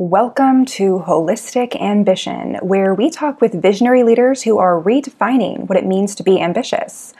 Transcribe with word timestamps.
Welcome 0.00 0.64
to 0.64 1.04
Holistic 1.06 1.78
Ambition, 1.78 2.54
where 2.62 2.94
we 2.94 3.10
talk 3.10 3.42
with 3.42 3.60
visionary 3.60 4.02
leaders 4.02 4.44
who 4.44 4.56
are 4.56 4.80
redefining 4.80 5.68
what 5.68 5.76
it 5.76 5.84
means 5.84 6.14
to 6.14 6.22
be 6.22 6.40
ambitious. 6.40 7.12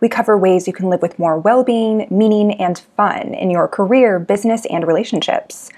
We 0.00 0.08
cover 0.08 0.38
ways 0.38 0.66
you 0.66 0.72
can 0.72 0.88
live 0.88 1.02
with 1.02 1.18
more 1.18 1.38
well 1.38 1.62
being, 1.62 2.06
meaning, 2.10 2.58
and 2.58 2.78
fun 2.96 3.34
in 3.34 3.50
your 3.50 3.68
career, 3.68 4.18
business, 4.18 4.64
and 4.70 4.86
relationships. 4.86 5.68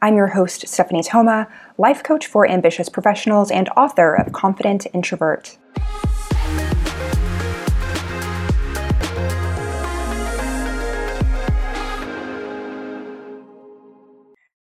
I'm 0.00 0.16
your 0.16 0.28
host, 0.28 0.66
Stephanie 0.66 1.02
Toma, 1.02 1.46
life 1.76 2.02
coach 2.02 2.26
for 2.26 2.48
ambitious 2.48 2.88
professionals 2.88 3.50
and 3.50 3.68
author 3.76 4.14
of 4.14 4.32
Confident 4.32 4.86
Introvert. 4.94 5.58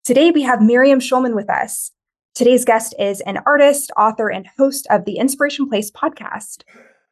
Today 0.06 0.30
we 0.30 0.42
have 0.42 0.62
Miriam 0.62 1.00
Schulman 1.00 1.34
with 1.34 1.50
us. 1.50 1.90
Today's 2.36 2.64
guest 2.64 2.94
is 2.96 3.20
an 3.22 3.40
artist, 3.44 3.90
author, 3.96 4.30
and 4.30 4.46
host 4.56 4.86
of 4.88 5.04
the 5.04 5.16
Inspiration 5.16 5.68
Place 5.68 5.90
podcast. 5.90 6.62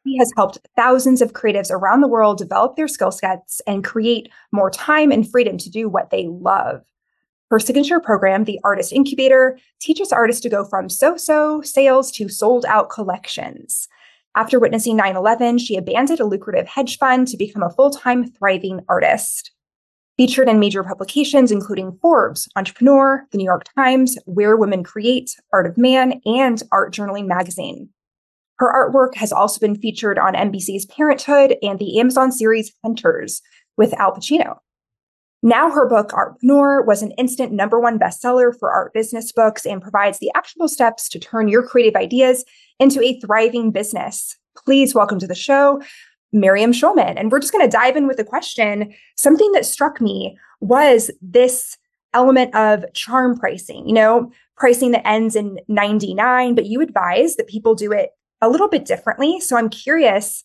He 0.05 0.17
has 0.17 0.31
helped 0.37 0.59
thousands 0.77 1.21
of 1.21 1.33
creatives 1.33 1.69
around 1.69 1.99
the 1.99 2.07
world 2.07 2.37
develop 2.37 2.77
their 2.77 2.87
skill 2.87 3.11
sets 3.11 3.61
and 3.67 3.83
create 3.83 4.29
more 4.53 4.71
time 4.71 5.11
and 5.11 5.29
freedom 5.29 5.57
to 5.57 5.69
do 5.69 5.89
what 5.89 6.09
they 6.09 6.29
love. 6.29 6.85
Her 7.51 7.59
signature 7.59 7.99
program, 7.99 8.45
the 8.45 8.61
Artist 8.63 8.93
Incubator, 8.93 9.59
teaches 9.81 10.13
artists 10.13 10.41
to 10.43 10.49
go 10.49 10.63
from 10.63 10.87
so 10.87 11.17
so 11.17 11.61
sales 11.63 12.13
to 12.13 12.29
sold 12.29 12.63
out 12.65 12.89
collections. 12.89 13.89
After 14.37 14.57
witnessing 14.57 14.95
9 14.95 15.17
11, 15.17 15.57
she 15.57 15.75
abandoned 15.75 16.21
a 16.21 16.25
lucrative 16.25 16.69
hedge 16.69 16.97
fund 16.97 17.27
to 17.27 17.35
become 17.35 17.61
a 17.61 17.71
full 17.71 17.91
time 17.91 18.31
thriving 18.31 18.79
artist 18.87 19.51
featured 20.17 20.47
in 20.47 20.59
major 20.59 20.83
publications 20.83 21.51
including 21.51 21.97
Forbes, 22.01 22.47
Entrepreneur, 22.55 23.25
The 23.31 23.37
New 23.37 23.43
York 23.43 23.65
Times, 23.75 24.17
Where 24.25 24.57
Women 24.57 24.83
Create, 24.83 25.35
Art 25.51 25.65
of 25.65 25.77
Man, 25.77 26.21
and 26.25 26.61
Art 26.71 26.93
Journaling 26.93 27.27
magazine. 27.27 27.89
Her 28.57 28.71
artwork 28.71 29.15
has 29.15 29.33
also 29.33 29.59
been 29.59 29.75
featured 29.75 30.17
on 30.17 30.33
NBC's 30.33 30.85
Parenthood 30.85 31.57
and 31.61 31.77
the 31.77 31.99
Amazon 31.99 32.31
series 32.31 32.71
Hunters 32.83 33.41
with 33.77 33.93
Al 33.99 34.13
Pacino. 34.13 34.59
Now, 35.43 35.69
her 35.69 35.87
book, 35.87 36.09
Artpreneur, 36.09 36.85
was 36.85 37.03
an 37.03 37.11
instant 37.19 37.51
number 37.51 37.79
one 37.79 37.99
bestseller 37.99 38.57
for 38.57 38.71
art 38.71 38.93
business 38.93 39.31
books 39.31 39.65
and 39.65 39.81
provides 39.81 40.17
the 40.19 40.31
actionable 40.35 40.69
steps 40.69 41.07
to 41.09 41.19
turn 41.19 41.49
your 41.49 41.67
creative 41.67 41.95
ideas 41.95 42.45
into 42.79 42.99
a 43.03 43.19
thriving 43.19 43.71
business. 43.71 44.37
Please 44.57 44.95
welcome 44.95 45.19
to 45.19 45.27
the 45.27 45.35
show 45.35 45.81
Miriam 46.35 46.71
Schulman. 46.71 47.17
And 47.17 47.31
we're 47.31 47.39
just 47.39 47.53
going 47.53 47.65
to 47.65 47.77
dive 47.77 47.95
in 47.95 48.05
with 48.07 48.19
a 48.19 48.23
question. 48.23 48.93
Something 49.15 49.51
that 49.53 49.65
struck 49.65 50.01
me 50.01 50.37
was 50.59 51.09
this 51.21 51.77
element 52.13 52.53
of 52.53 52.85
charm 52.93 53.37
pricing, 53.37 53.87
you 53.87 53.93
know, 53.93 54.31
pricing 54.57 54.91
that 54.91 55.07
ends 55.07 55.35
in 55.35 55.59
99, 55.67 56.53
but 56.53 56.65
you 56.65 56.81
advise 56.81 57.35
that 57.37 57.47
people 57.47 57.73
do 57.73 57.91
it 57.91 58.11
a 58.41 58.49
little 58.49 58.67
bit 58.67 58.85
differently. 58.85 59.39
So 59.39 59.57
I'm 59.57 59.69
curious, 59.69 60.43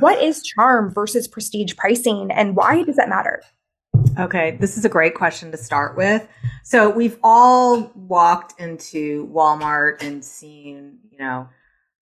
what 0.00 0.20
is 0.22 0.42
charm 0.42 0.92
versus 0.92 1.28
prestige 1.28 1.76
pricing 1.76 2.30
and 2.30 2.56
why 2.56 2.82
does 2.82 2.96
that 2.96 3.08
matter? 3.08 3.42
Okay, 4.18 4.56
this 4.60 4.76
is 4.76 4.84
a 4.84 4.88
great 4.88 5.14
question 5.14 5.50
to 5.50 5.56
start 5.56 5.96
with. 5.96 6.26
So 6.62 6.90
we've 6.90 7.18
all 7.22 7.92
walked 7.94 8.60
into 8.60 9.28
Walmart 9.32 10.02
and 10.02 10.24
seen, 10.24 10.98
you 11.10 11.18
know, 11.18 11.48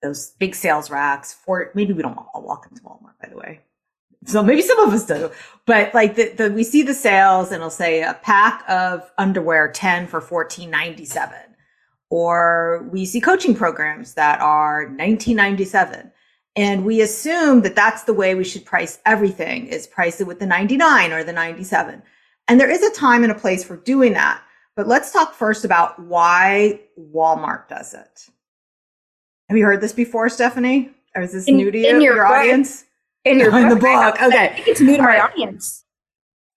those 0.02 0.30
big 0.38 0.54
sales 0.54 0.90
racks 0.90 1.32
for 1.32 1.70
maybe 1.74 1.92
we 1.92 2.02
don't 2.02 2.18
all 2.34 2.42
walk 2.42 2.66
into 2.68 2.82
Walmart, 2.82 3.18
by 3.20 3.28
the 3.28 3.36
way. 3.36 3.60
So 4.24 4.42
maybe 4.42 4.62
some 4.62 4.78
of 4.80 4.92
us 4.92 5.04
do, 5.04 5.30
but 5.66 5.92
like 5.94 6.14
the, 6.14 6.28
the 6.30 6.50
we 6.50 6.62
see 6.62 6.82
the 6.82 6.94
sales 6.94 7.48
and 7.48 7.56
it'll 7.56 7.70
say 7.70 8.02
a 8.02 8.14
pack 8.22 8.64
of 8.68 9.10
underwear 9.18 9.70
10 9.70 10.06
for 10.06 10.20
14.97 10.20 11.32
or 12.08 12.88
we 12.92 13.04
see 13.04 13.20
coaching 13.20 13.54
programs 13.54 14.14
that 14.14 14.40
are 14.40 14.82
1997 14.82 16.12
and 16.54 16.84
we 16.84 17.00
assume 17.00 17.62
that 17.62 17.74
that's 17.74 18.04
the 18.04 18.14
way 18.14 18.36
we 18.36 18.44
should 18.44 18.64
price 18.64 19.00
everything 19.06 19.66
is 19.66 19.88
price 19.88 20.20
it 20.20 20.26
with 20.26 20.38
the 20.38 20.46
99 20.46 21.12
or 21.12 21.24
the 21.24 21.32
97 21.32 22.00
and 22.46 22.60
there 22.60 22.70
is 22.70 22.82
a 22.82 22.94
time 22.94 23.24
and 23.24 23.32
a 23.32 23.36
place 23.36 23.64
for 23.64 23.76
doing 23.76 24.12
that. 24.12 24.42
But 24.76 24.88
let's 24.88 25.12
talk 25.12 25.34
first 25.34 25.64
about 25.64 25.98
why 25.98 26.80
walmart 26.96 27.68
does 27.68 27.92
it 27.92 28.28
have 29.52 29.58
you 29.58 29.66
heard 29.66 29.82
this 29.82 29.92
before, 29.92 30.30
Stephanie? 30.30 30.88
Or 31.14 31.20
is 31.20 31.32
this 31.32 31.46
in, 31.46 31.58
new 31.58 31.70
to 31.70 31.76
you, 31.76 31.86
your, 31.86 32.00
your 32.00 32.26
audience? 32.26 32.86
In 33.26 33.38
your 33.38 33.54
in 33.58 33.68
the 33.68 33.76
book. 33.76 34.20
Okay. 34.22 34.64
it's 34.66 34.80
new 34.80 34.96
to 34.96 35.02
my 35.02 35.20
audience. 35.20 35.84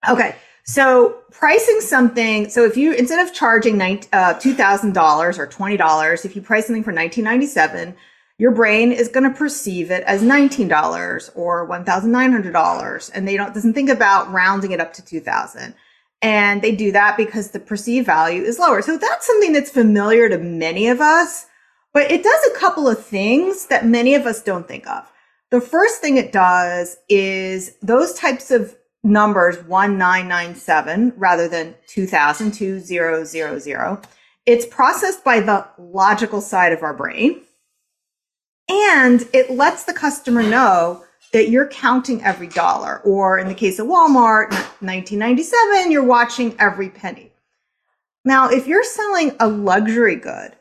Okay. 0.08 0.34
So 0.64 1.18
pricing 1.30 1.82
something. 1.82 2.48
So 2.48 2.64
if 2.64 2.78
you, 2.78 2.94
instead 2.94 3.20
of 3.28 3.34
charging 3.34 3.82
uh, 3.82 4.40
$2,000 4.40 5.38
or 5.38 5.48
$20, 5.48 6.26
if 6.26 6.38
you 6.38 6.42
price 6.42 6.68
something 6.68 6.84
for 6.84 6.94
1997, 6.94 7.98
your 8.38 8.52
brain 8.52 8.94
is 8.94 9.10
going 9.10 9.30
to 9.30 9.38
perceive 9.38 9.92
it 9.92 10.04
as 10.06 10.22
$19 10.22 11.32
or 11.36 11.68
$1,900. 11.68 13.12
And 13.14 13.28
they 13.28 13.36
don't, 13.36 13.54
doesn't 13.54 13.74
think 13.74 13.90
about 13.90 14.32
rounding 14.32 14.72
it 14.72 14.80
up 14.80 14.94
to 14.94 15.04
2000. 15.04 15.76
And 16.22 16.62
they 16.62 16.74
do 16.74 16.94
that 16.94 17.18
because 17.18 17.52
the 17.52 17.60
perceived 17.60 18.06
value 18.06 18.42
is 18.42 18.58
lower. 18.58 18.82
So 18.82 18.98
that's 18.98 19.28
something 19.28 19.52
that's 19.52 19.70
familiar 19.70 20.30
to 20.30 20.38
many 20.38 20.88
of 20.88 21.02
us. 21.02 21.48
But 21.96 22.12
it 22.12 22.24
does 22.24 22.48
a 22.52 22.60
couple 22.60 22.90
of 22.90 23.06
things 23.06 23.68
that 23.68 23.86
many 23.86 24.16
of 24.16 24.26
us 24.26 24.44
don't 24.44 24.68
think 24.68 24.86
of. 24.86 25.10
The 25.50 25.62
first 25.62 26.02
thing 26.02 26.18
it 26.18 26.34
does 26.34 26.98
is 27.08 27.78
those 27.82 28.14
types 28.16 28.52
of 28.52 28.76
numbers 29.02 29.56
1997 29.64 31.14
rather 31.16 31.48
than 31.48 31.74
2000 31.88 32.52
2000 32.52 33.98
it's 34.46 34.66
processed 34.66 35.24
by 35.24 35.40
the 35.40 35.66
logical 35.78 36.42
side 36.42 36.74
of 36.74 36.82
our 36.82 36.94
brain 36.94 37.44
and 38.68 39.28
it 39.32 39.52
lets 39.52 39.84
the 39.84 39.94
customer 39.94 40.42
know 40.42 41.04
that 41.34 41.50
you're 41.50 41.68
counting 41.68 42.24
every 42.24 42.48
dollar 42.48 43.00
or 43.02 43.38
in 43.38 43.48
the 43.48 43.54
case 43.54 43.78
of 43.78 43.86
Walmart 43.86 44.50
1997 44.82 45.92
you're 45.92 46.04
watching 46.04 46.56
every 46.58 46.90
penny 46.90 47.32
now 48.26 48.50
if 48.50 48.66
you're 48.66 48.84
selling 48.84 49.36
a 49.40 49.48
luxury 49.48 50.16
good 50.16 50.56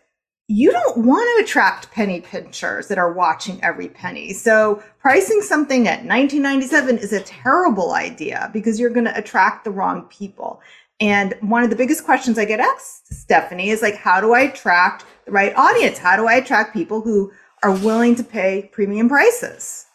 you 0.48 0.70
don't 0.70 0.98
want 0.98 1.26
to 1.38 1.44
attract 1.44 1.90
penny 1.90 2.20
pinchers 2.20 2.88
that 2.88 2.98
are 2.98 3.12
watching 3.12 3.62
every 3.62 3.88
penny. 3.88 4.34
So 4.34 4.82
pricing 4.98 5.40
something 5.40 5.88
at 5.88 6.04
1997 6.04 6.98
is 6.98 7.12
a 7.12 7.22
terrible 7.22 7.92
idea 7.94 8.50
because 8.52 8.78
you're 8.78 8.90
going 8.90 9.06
to 9.06 9.18
attract 9.18 9.64
the 9.64 9.70
wrong 9.70 10.02
people. 10.10 10.60
And 11.00 11.34
one 11.40 11.64
of 11.64 11.70
the 11.70 11.76
biggest 11.76 12.04
questions 12.04 12.38
I 12.38 12.44
get 12.44 12.60
asked, 12.60 13.12
Stephanie, 13.12 13.70
is 13.70 13.80
like, 13.80 13.96
how 13.96 14.20
do 14.20 14.34
I 14.34 14.40
attract 14.40 15.04
the 15.24 15.32
right 15.32 15.54
audience? 15.56 15.98
How 15.98 16.16
do 16.16 16.26
I 16.26 16.34
attract 16.34 16.74
people 16.74 17.00
who 17.00 17.32
are 17.62 17.72
willing 17.72 18.14
to 18.16 18.24
pay 18.24 18.68
premium 18.70 19.08
prices? 19.08 19.86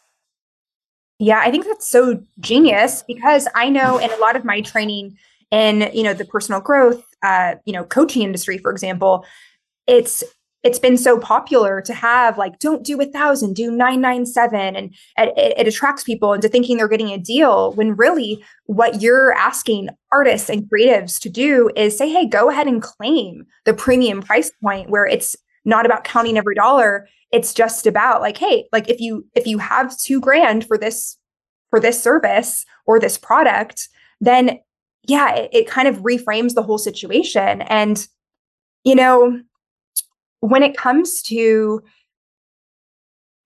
Yeah, 1.20 1.42
I 1.44 1.52
think 1.52 1.66
that's 1.66 1.88
so 1.88 2.24
genius 2.40 3.04
because 3.04 3.48
I 3.54 3.70
know 3.70 3.98
in 3.98 4.10
a 4.10 4.18
lot 4.18 4.36
of 4.36 4.46
my 4.46 4.62
training 4.62 5.18
in, 5.52 5.90
you 5.94 6.04
know, 6.04 6.14
the 6.14 6.26
personal 6.26 6.60
growth, 6.60 7.04
uh, 7.22 7.56
you 7.66 7.74
know, 7.74 7.84
coaching 7.84 8.24
industry, 8.24 8.58
for 8.58 8.72
example, 8.72 9.26
it's 9.86 10.24
it's 10.64 10.80
been 10.80 10.98
so 10.98 11.18
popular 11.18 11.82
to 11.82 11.94
have 11.94 12.38
like 12.38 12.60
don't 12.60 12.84
do 12.84 13.00
a 13.00 13.06
thousand 13.06 13.54
do 13.54 13.72
997 13.72 14.76
and 14.76 14.94
it, 15.18 15.58
it, 15.58 15.68
attracts 15.68 16.04
people 16.04 16.34
into 16.34 16.50
thinking 16.50 16.78
they're 16.78 16.88
getting 16.88 17.12
a 17.12 17.18
deal 17.18 17.74
when 17.74 17.96
really 17.96 18.44
what 18.66 19.02
you're 19.02 19.34
asking 19.34 19.90
artists 20.12 20.50
and 20.50 20.70
creatives 20.70 21.20
to 21.20 21.30
do 21.30 21.70
is 21.76 21.98
say 21.98 22.10
hey 22.10 22.26
go 22.26 22.50
ahead 22.50 22.68
and 22.68 22.82
claim 22.82 23.46
the 23.66 23.74
premium 23.74 24.22
price 24.22 24.52
point 24.62 24.90
where 24.90 25.06
it's 25.06 25.36
not 25.66 25.86
about 25.86 26.04
counting 26.04 26.38
every 26.38 26.56
dollar. 26.56 27.08
It's 27.32 27.54
just 27.54 27.86
about 27.86 28.22
like 28.22 28.38
hey 28.38 28.68
like 28.72 28.90
if 28.90 29.00
you 29.00 29.26
if 29.36 29.46
you 29.46 29.60
have 29.60 29.98
two 29.98 30.20
grand 30.20 30.66
for 30.66 30.78
this 30.78 31.18
for 31.70 31.80
this 31.80 32.02
service 32.02 32.66
or 32.86 33.00
this 33.00 33.18
product 33.18 33.88
then 34.20 34.60
yeah 35.08 35.36
it, 35.36 35.50
it 35.54 35.68
kind 35.68 35.88
of 35.88 35.98
reframes 35.98 36.56
the 36.56 36.64
whole 36.64 36.80
situation. 36.80 37.62
And 37.64 38.06
you 38.84 38.96
know 38.96 39.42
when 40.42 40.64
it 40.64 40.76
comes 40.76 41.22
to 41.24 41.82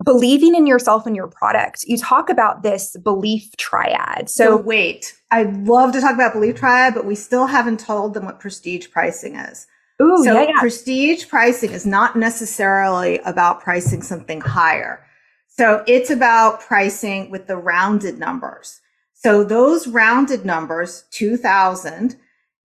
believing 0.04 0.56
in 0.56 0.68
yourself 0.68 1.06
and 1.06 1.16
your 1.16 1.28
product, 1.28 1.84
you 1.86 1.98
talk 1.98 2.30
about 2.30 2.64
this 2.64 2.96
belief 2.98 3.56
triad. 3.58 4.30
So, 4.30 4.58
so 4.58 4.58
wait, 4.58 5.16
I'd 5.32 5.66
love 5.68 5.94
to 5.94 6.02
talk 6.02 6.14
about 6.14 6.34
belief 6.34 6.56
triad, 6.56 6.94
but 6.94 7.06
we 7.06 7.16
still 7.16 7.48
haven't 7.48 7.80
told 7.80 8.14
them 8.14 8.26
what 8.26 8.40
prestige 8.40 8.90
pricing 8.92 9.36
is. 9.36 9.68
Ooh, 10.02 10.24
so 10.24 10.34
yeah, 10.34 10.48
yeah. 10.50 10.60
prestige 10.60 11.28
pricing 11.28 11.72
is 11.72 11.86
not 11.86 12.16
necessarily 12.16 13.20
about 13.20 13.62
pricing 13.62 14.02
something 14.02 14.42
higher. 14.42 15.06
So 15.48 15.84
it's 15.88 16.10
about 16.10 16.62
pricing 16.62 17.30
with 17.30 17.48
the 17.48 17.58
rounded 17.58 18.18
numbers. 18.18 18.82
So 19.14 19.44
those 19.44 19.88
rounded 19.88 20.46
numbers, 20.46 21.06
2000, 21.12 22.18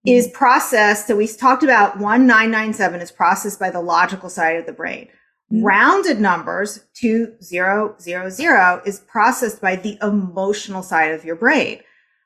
is 0.05 0.27
processed. 0.29 1.07
So 1.07 1.15
we 1.15 1.27
talked 1.27 1.63
about 1.63 1.99
1997 1.99 3.01
is 3.01 3.11
processed 3.11 3.59
by 3.59 3.69
the 3.69 3.81
logical 3.81 4.29
side 4.29 4.57
of 4.57 4.65
the 4.65 4.73
brain. 4.73 5.07
Mm-hmm. 5.51 5.63
Rounded 5.63 6.19
numbers, 6.19 6.85
2000 6.93 8.81
is 8.85 8.99
processed 8.99 9.61
by 9.61 9.75
the 9.75 9.97
emotional 10.01 10.83
side 10.83 11.11
of 11.11 11.25
your 11.25 11.35
brain. 11.35 11.81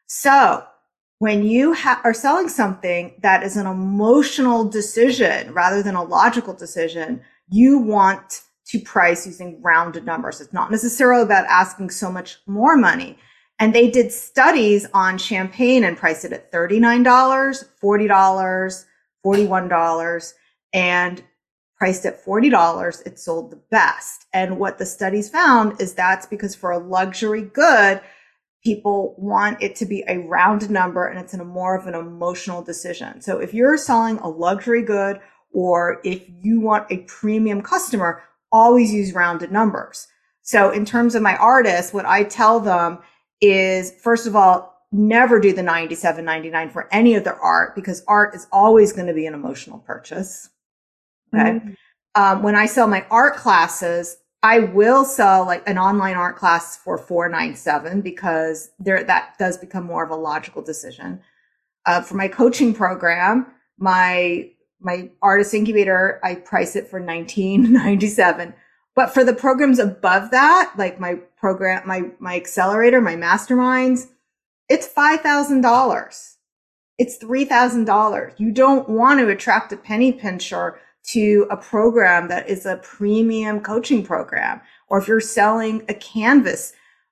So 0.07 0.63
when 1.19 1.45
you 1.45 1.73
ha- 1.73 2.01
are 2.03 2.13
selling 2.13 2.49
something 2.49 3.15
that 3.21 3.43
is 3.43 3.55
an 3.55 3.65
emotional 3.65 4.65
decision 4.65 5.53
rather 5.53 5.81
than 5.81 5.95
a 5.95 6.03
logical 6.03 6.53
decision, 6.53 7.21
you 7.49 7.77
want 7.79 8.41
to 8.67 8.79
price 8.79 9.25
using 9.25 9.61
rounded 9.61 10.05
numbers. 10.05 10.41
It's 10.41 10.53
not 10.53 10.71
necessarily 10.71 11.23
about 11.23 11.45
asking 11.45 11.91
so 11.91 12.11
much 12.11 12.39
more 12.45 12.75
money. 12.75 13.17
And 13.63 13.73
they 13.73 13.89
did 13.89 14.11
studies 14.11 14.85
on 14.93 15.17
champagne 15.17 15.85
and 15.85 15.95
priced 15.95 16.25
it 16.25 16.33
at 16.33 16.51
$39, 16.51 17.05
$40, 17.81 18.85
$41, 19.25 20.33
and 20.73 21.23
priced 21.77 22.05
at 22.05 22.25
$40, 22.25 23.07
it 23.07 23.17
sold 23.17 23.51
the 23.51 23.61
best. 23.71 24.25
And 24.33 24.59
what 24.59 24.79
the 24.79 24.85
studies 24.85 25.29
found 25.29 25.79
is 25.79 25.93
that's 25.93 26.25
because 26.25 26.55
for 26.55 26.71
a 26.71 26.77
luxury 26.77 27.43
good, 27.43 28.01
people 28.65 29.15
want 29.17 29.63
it 29.63 29.77
to 29.77 29.85
be 29.85 30.03
a 30.09 30.17
round 30.17 30.69
number 30.69 31.07
and 31.07 31.17
it's 31.17 31.33
in 31.33 31.39
a 31.39 31.45
more 31.45 31.77
of 31.77 31.87
an 31.87 31.95
emotional 31.95 32.61
decision. 32.61 33.21
So 33.21 33.39
if 33.39 33.53
you're 33.53 33.77
selling 33.77 34.17
a 34.17 34.27
luxury 34.27 34.81
good 34.81 35.21
or 35.53 36.01
if 36.03 36.21
you 36.41 36.59
want 36.59 36.91
a 36.91 36.97
premium 37.07 37.61
customer, 37.61 38.23
always 38.51 38.93
use 38.93 39.13
rounded 39.13 39.53
numbers. 39.53 40.09
So 40.41 40.69
in 40.71 40.83
terms 40.83 41.15
of 41.15 41.21
my 41.21 41.37
artists, 41.37 41.93
what 41.93 42.05
I 42.05 42.25
tell 42.25 42.59
them 42.59 42.99
is 43.43 43.91
first 44.01 44.25
of 44.25 44.35
all, 44.35 44.73
never 44.91 45.39
do 45.39 45.53
the 45.53 45.61
97.99 45.61 46.71
for 46.71 46.87
any 46.93 47.15
of 47.15 47.23
their 47.23 47.39
art 47.39 47.75
because 47.75 48.03
art 48.07 48.35
is 48.35 48.47
always 48.51 48.93
going 48.93 49.07
to 49.07 49.13
be 49.13 49.25
an 49.25 49.33
emotional 49.33 49.79
purchase. 49.79 50.49
Okay. 51.33 51.51
Mm-hmm. 51.51 51.71
Um, 52.15 52.43
when 52.43 52.55
I 52.55 52.67
sell 52.67 52.87
my 52.87 53.05
art 53.09 53.35
classes, 53.35 54.17
I 54.43 54.59
will 54.59 55.03
sell 55.03 55.45
like 55.45 55.67
an 55.67 55.77
online 55.77 56.15
art 56.15 56.35
class 56.35 56.77
for 56.77 56.97
497 56.97 58.01
because 58.01 58.69
there 58.77 59.03
that 59.03 59.35
does 59.39 59.57
become 59.57 59.85
more 59.85 60.03
of 60.03 60.11
a 60.11 60.15
logical 60.15 60.61
decision. 60.61 61.21
Uh, 61.85 62.01
for 62.01 62.15
my 62.15 62.27
coaching 62.27 62.73
program, 62.73 63.47
my 63.77 64.51
my 64.79 65.09
artist 65.21 65.53
incubator, 65.53 66.19
I 66.23 66.35
price 66.35 66.75
it 66.75 66.87
for 66.87 66.99
1997. 66.99 68.53
But 68.95 69.11
for 69.11 69.23
the 69.23 69.33
programs 69.33 69.79
above 69.79 70.29
that, 70.31 70.73
like 70.77 70.99
my 70.99 71.19
program, 71.43 71.85
my 71.85 72.03
my 72.19 72.37
accelerator, 72.37 73.01
my 73.01 73.17
masterminds, 73.17 74.07
it's 74.69 74.87
five 74.87 75.19
thousand 75.19 75.59
dollars. 75.59 76.37
It's 76.97 77.17
three 77.17 77.43
thousand 77.43 77.83
dollars. 77.83 78.31
You 78.37 78.49
don't 78.49 78.87
want 78.87 79.19
to 79.19 79.27
attract 79.27 79.73
a 79.73 79.75
penny 79.75 80.13
pincher 80.13 80.79
to 81.07 81.45
a 81.51 81.57
program 81.57 82.29
that 82.29 82.47
is 82.47 82.65
a 82.65 82.77
premium 82.77 83.59
coaching 83.59 84.05
program. 84.05 84.61
Or 84.87 84.99
if 84.99 85.09
you're 85.09 85.19
selling 85.19 85.83
a 85.89 85.93
canvas 85.93 86.71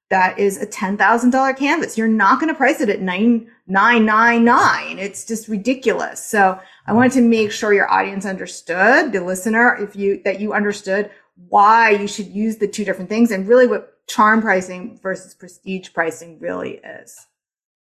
that 0.09 0.39
is 0.39 0.61
a 0.61 0.65
$10,000 0.65 1.57
canvas, 1.57 1.97
you're 1.97 2.07
not 2.07 2.39
going 2.39 2.53
to 2.53 2.57
price 2.57 2.79
it 2.79 2.87
at 2.87 3.01
nine 3.01 3.49
nine 3.67 4.05
nine 4.05 4.45
nine. 4.45 4.97
It's 4.97 5.25
just 5.25 5.49
ridiculous. 5.49 6.23
So 6.23 6.57
I 6.87 6.93
wanted 6.93 7.13
to 7.13 7.21
make 7.21 7.51
sure 7.51 7.73
your 7.73 7.91
audience 7.91 8.25
understood, 8.25 9.11
the 9.11 9.21
listener, 9.21 9.75
if 9.75 9.93
you, 9.93 10.21
that 10.23 10.39
you 10.39 10.53
understood 10.53 11.11
why 11.49 11.89
you 11.89 12.07
should 12.07 12.27
use 12.27 12.57
the 12.57 12.67
two 12.67 12.85
different 12.85 13.09
things 13.09 13.31
and 13.31 13.47
really 13.47 13.67
what 13.67 13.90
charm 14.07 14.41
pricing 14.41 14.99
versus 15.01 15.33
prestige 15.33 15.89
pricing 15.93 16.39
really 16.39 16.81
is. 17.01 17.27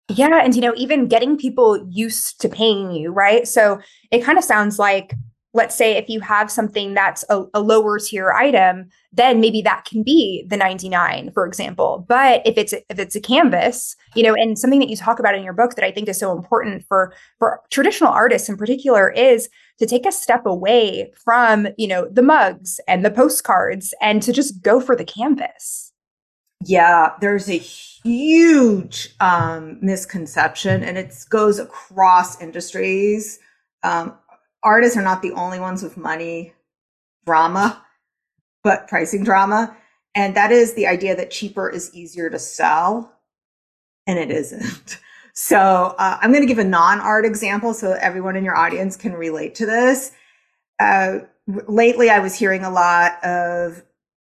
Yeah. 0.09 0.41
And, 0.41 0.55
you 0.55 0.61
know, 0.61 0.73
even 0.77 1.07
getting 1.07 1.37
people 1.37 1.85
used 1.89 2.39
to 2.41 2.49
paying 2.49 2.91
you, 2.91 3.11
right? 3.11 3.47
So 3.47 3.79
it 4.09 4.23
kind 4.23 4.37
of 4.37 4.43
sounds 4.43 4.79
like 4.79 5.13
let's 5.57 5.75
say 5.75 5.97
if 5.97 6.07
you 6.07 6.19
have 6.19 6.51
something 6.51 6.93
that's 6.93 7.25
a, 7.29 7.43
a, 7.53 7.61
lower 7.61 7.99
tier 7.99 8.31
item 8.31 8.87
then 9.11 9.41
maybe 9.41 9.61
that 9.61 9.83
can 9.85 10.03
be 10.03 10.45
the 10.47 10.55
99 10.55 11.31
for 11.33 11.45
example 11.45 12.05
but 12.07 12.41
if 12.45 12.57
it's 12.57 12.73
if 12.73 12.99
it's 12.99 13.15
a 13.15 13.21
canvas 13.21 13.95
you 14.15 14.23
know 14.23 14.33
and 14.35 14.59
something 14.59 14.79
that 14.79 14.89
you 14.89 14.95
talk 14.95 15.19
about 15.19 15.35
in 15.35 15.43
your 15.43 15.53
book 15.53 15.75
that 15.75 15.83
i 15.83 15.91
think 15.91 16.07
is 16.07 16.19
so 16.19 16.31
important 16.31 16.85
for 16.87 17.13
for 17.39 17.61
traditional 17.71 18.11
artists 18.11 18.47
in 18.47 18.55
particular 18.55 19.09
is 19.11 19.49
to 19.79 19.85
take 19.85 20.05
a 20.05 20.11
step 20.11 20.45
away 20.45 21.11
from 21.15 21.67
you 21.77 21.87
know 21.87 22.07
the 22.09 22.21
mugs 22.21 22.79
and 22.87 23.03
the 23.03 23.11
postcards 23.11 23.93
and 24.01 24.21
to 24.21 24.31
just 24.31 24.61
go 24.61 24.79
for 24.79 24.95
the 24.95 25.05
canvas 25.05 25.91
yeah 26.65 27.13
there's 27.21 27.49
a 27.49 27.57
huge 27.57 29.09
um, 29.19 29.77
misconception 29.81 30.83
and 30.83 30.97
it 30.97 31.13
goes 31.29 31.59
across 31.59 32.41
industries 32.41 33.39
um, 33.83 34.17
artists 34.63 34.97
are 34.97 35.03
not 35.03 35.21
the 35.21 35.31
only 35.31 35.59
ones 35.59 35.83
with 35.83 35.97
money 35.97 36.53
drama, 37.25 37.83
but 38.63 38.87
pricing 38.87 39.23
drama. 39.23 39.75
And 40.15 40.35
that 40.35 40.51
is 40.51 40.73
the 40.73 40.87
idea 40.87 41.15
that 41.15 41.29
cheaper 41.29 41.69
is 41.69 41.93
easier 41.93 42.29
to 42.29 42.39
sell. 42.39 43.13
And 44.07 44.17
it 44.17 44.31
isn't. 44.31 44.99
So 45.39 45.93
uh, 45.99 46.17
I'm 46.19 46.31
going 46.31 46.41
to 46.41 46.47
give 46.47 46.57
a 46.57 46.63
non 46.63 46.99
art 46.99 47.23
example 47.23 47.75
so 47.75 47.91
everyone 47.91 48.35
in 48.35 48.43
your 48.43 48.57
audience 48.57 48.97
can 48.97 49.13
relate 49.13 49.53
to 49.53 49.67
this. 49.67 50.11
Uh, 50.79 51.19
lately, 51.67 52.09
I 52.09 52.17
was 52.17 52.33
hearing 52.33 52.63
a 52.63 52.71
lot 52.71 53.23
of 53.23 53.83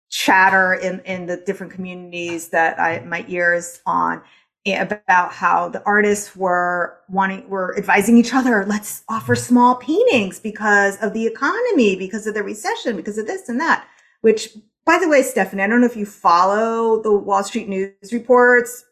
chatter 0.10 0.74
in, 0.74 1.00
in 1.02 1.26
the 1.26 1.38
different 1.38 1.74
communities 1.74 2.50
that 2.50 2.80
I, 2.80 3.00
my 3.02 3.26
ears 3.28 3.82
on 3.86 4.22
eh, 4.66 4.82
about 4.82 5.34
how 5.34 5.68
the 5.68 5.84
artists 5.84 6.36
were 6.36 7.00
wanting 7.10 7.50
were 7.50 7.78
advising 7.78 8.18
each 8.18 8.34
other 8.34 8.66
let's 8.66 9.04
offer 9.10 9.36
small 9.36 9.76
paintings 9.76 10.40
because 10.40 10.98
of 10.98 11.14
the 11.14 11.26
economy 11.26 11.98
because 11.98 12.26
of 12.26 12.34
the 12.34 12.44
recession 12.44 12.96
because 12.96 13.18
of 13.18 13.28
this 13.28 13.50
and 13.50 13.60
that. 13.60 13.86
Which 14.22 14.50
by 14.86 14.98
the 14.98 15.10
way 15.10 15.22
stephanie 15.22 15.62
i 15.62 15.68
don't 15.68 15.82
know 15.82 15.88
if 15.88 15.98
you 15.98 16.06
follow 16.06 17.02
the 17.02 17.12
wall 17.12 17.44
street 17.44 17.68
news 17.68 18.14
reports. 18.14 18.86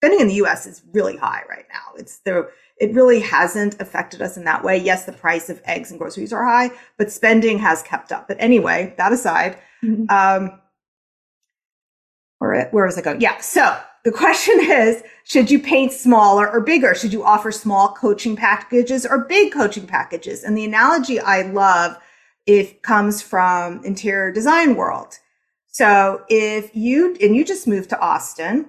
Spending 0.00 0.20
in 0.20 0.28
the 0.28 0.34
us 0.34 0.66
is 0.66 0.82
really 0.92 1.16
high 1.16 1.42
right 1.48 1.64
now. 1.72 1.94
It's 1.96 2.18
there 2.18 2.50
it 2.78 2.92
really 2.92 3.20
hasn't 3.20 3.80
affected 3.80 4.20
us 4.20 4.36
in 4.36 4.44
that 4.44 4.62
way. 4.62 4.76
Yes 4.76 5.06
the 5.06 5.12
price 5.12 5.50
of 5.50 5.60
eggs 5.64 5.90
and 5.90 5.98
groceries 5.98 6.32
are 6.32 6.44
high 6.44 6.70
but 6.98 7.10
spending 7.10 7.58
has 7.58 7.82
kept 7.82 8.12
up. 8.12 8.28
But 8.28 8.36
anyway 8.38 8.94
that 8.96 9.12
aside 9.12 9.58
mm-hmm. 9.84 10.04
um 10.08 10.60
where, 12.38 12.68
where 12.70 12.86
was 12.86 12.98
i 12.98 13.02
going 13.02 13.20
yeah 13.20 13.38
so 13.40 13.76
the 14.04 14.12
question 14.12 14.54
is, 14.60 15.02
should 15.24 15.50
you 15.50 15.58
paint 15.58 15.92
smaller 15.92 16.48
or 16.48 16.60
bigger? 16.60 16.94
Should 16.94 17.12
you 17.12 17.24
offer 17.24 17.50
small 17.50 17.88
coaching 17.94 18.36
packages 18.36 19.04
or 19.04 19.24
big 19.24 19.52
coaching 19.52 19.86
packages? 19.86 20.44
And 20.44 20.56
the 20.56 20.64
analogy 20.64 21.18
I 21.18 21.42
love 21.42 21.98
it 22.46 22.82
comes 22.82 23.22
from 23.22 23.82
interior 23.84 24.30
design 24.30 24.76
world. 24.76 25.18
So 25.68 26.22
if 26.28 26.76
you 26.76 27.16
and 27.20 27.34
you 27.34 27.44
just 27.44 27.66
moved 27.66 27.90
to 27.90 27.98
Austin, 27.98 28.66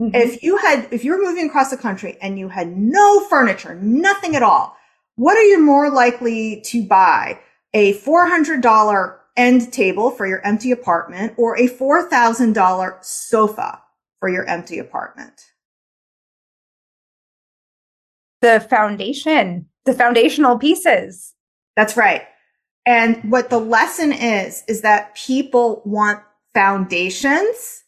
mm-hmm. 0.00 0.14
if 0.14 0.42
you 0.42 0.58
had 0.58 0.86
if 0.92 1.04
you 1.04 1.12
were 1.12 1.24
moving 1.24 1.48
across 1.48 1.70
the 1.70 1.78
country 1.78 2.18
and 2.20 2.38
you 2.38 2.48
had 2.48 2.76
no 2.76 3.26
furniture, 3.28 3.76
nothing 3.76 4.36
at 4.36 4.42
all, 4.42 4.76
what 5.16 5.38
are 5.38 5.42
you 5.42 5.60
more 5.60 5.90
likely 5.90 6.60
to 6.66 6.84
buy? 6.84 7.40
A 7.72 7.94
$400 7.94 9.16
end 9.36 9.72
table 9.72 10.10
for 10.10 10.26
your 10.26 10.44
empty 10.46 10.70
apartment 10.70 11.34
or 11.36 11.56
a 11.56 11.68
$4,000 11.68 13.04
sofa? 13.04 13.80
for 14.24 14.30
your 14.30 14.48
empty 14.48 14.78
apartment? 14.78 15.50
The 18.40 18.66
foundation, 18.70 19.66
the 19.84 19.92
foundational 19.92 20.56
pieces. 20.56 21.34
That's 21.76 21.94
right. 21.94 22.22
And 22.86 23.30
what 23.30 23.50
the 23.50 23.58
lesson 23.58 24.14
is, 24.14 24.64
is 24.66 24.80
that 24.80 25.14
people 25.14 25.82
want 25.84 26.22
foundations. 26.54 27.84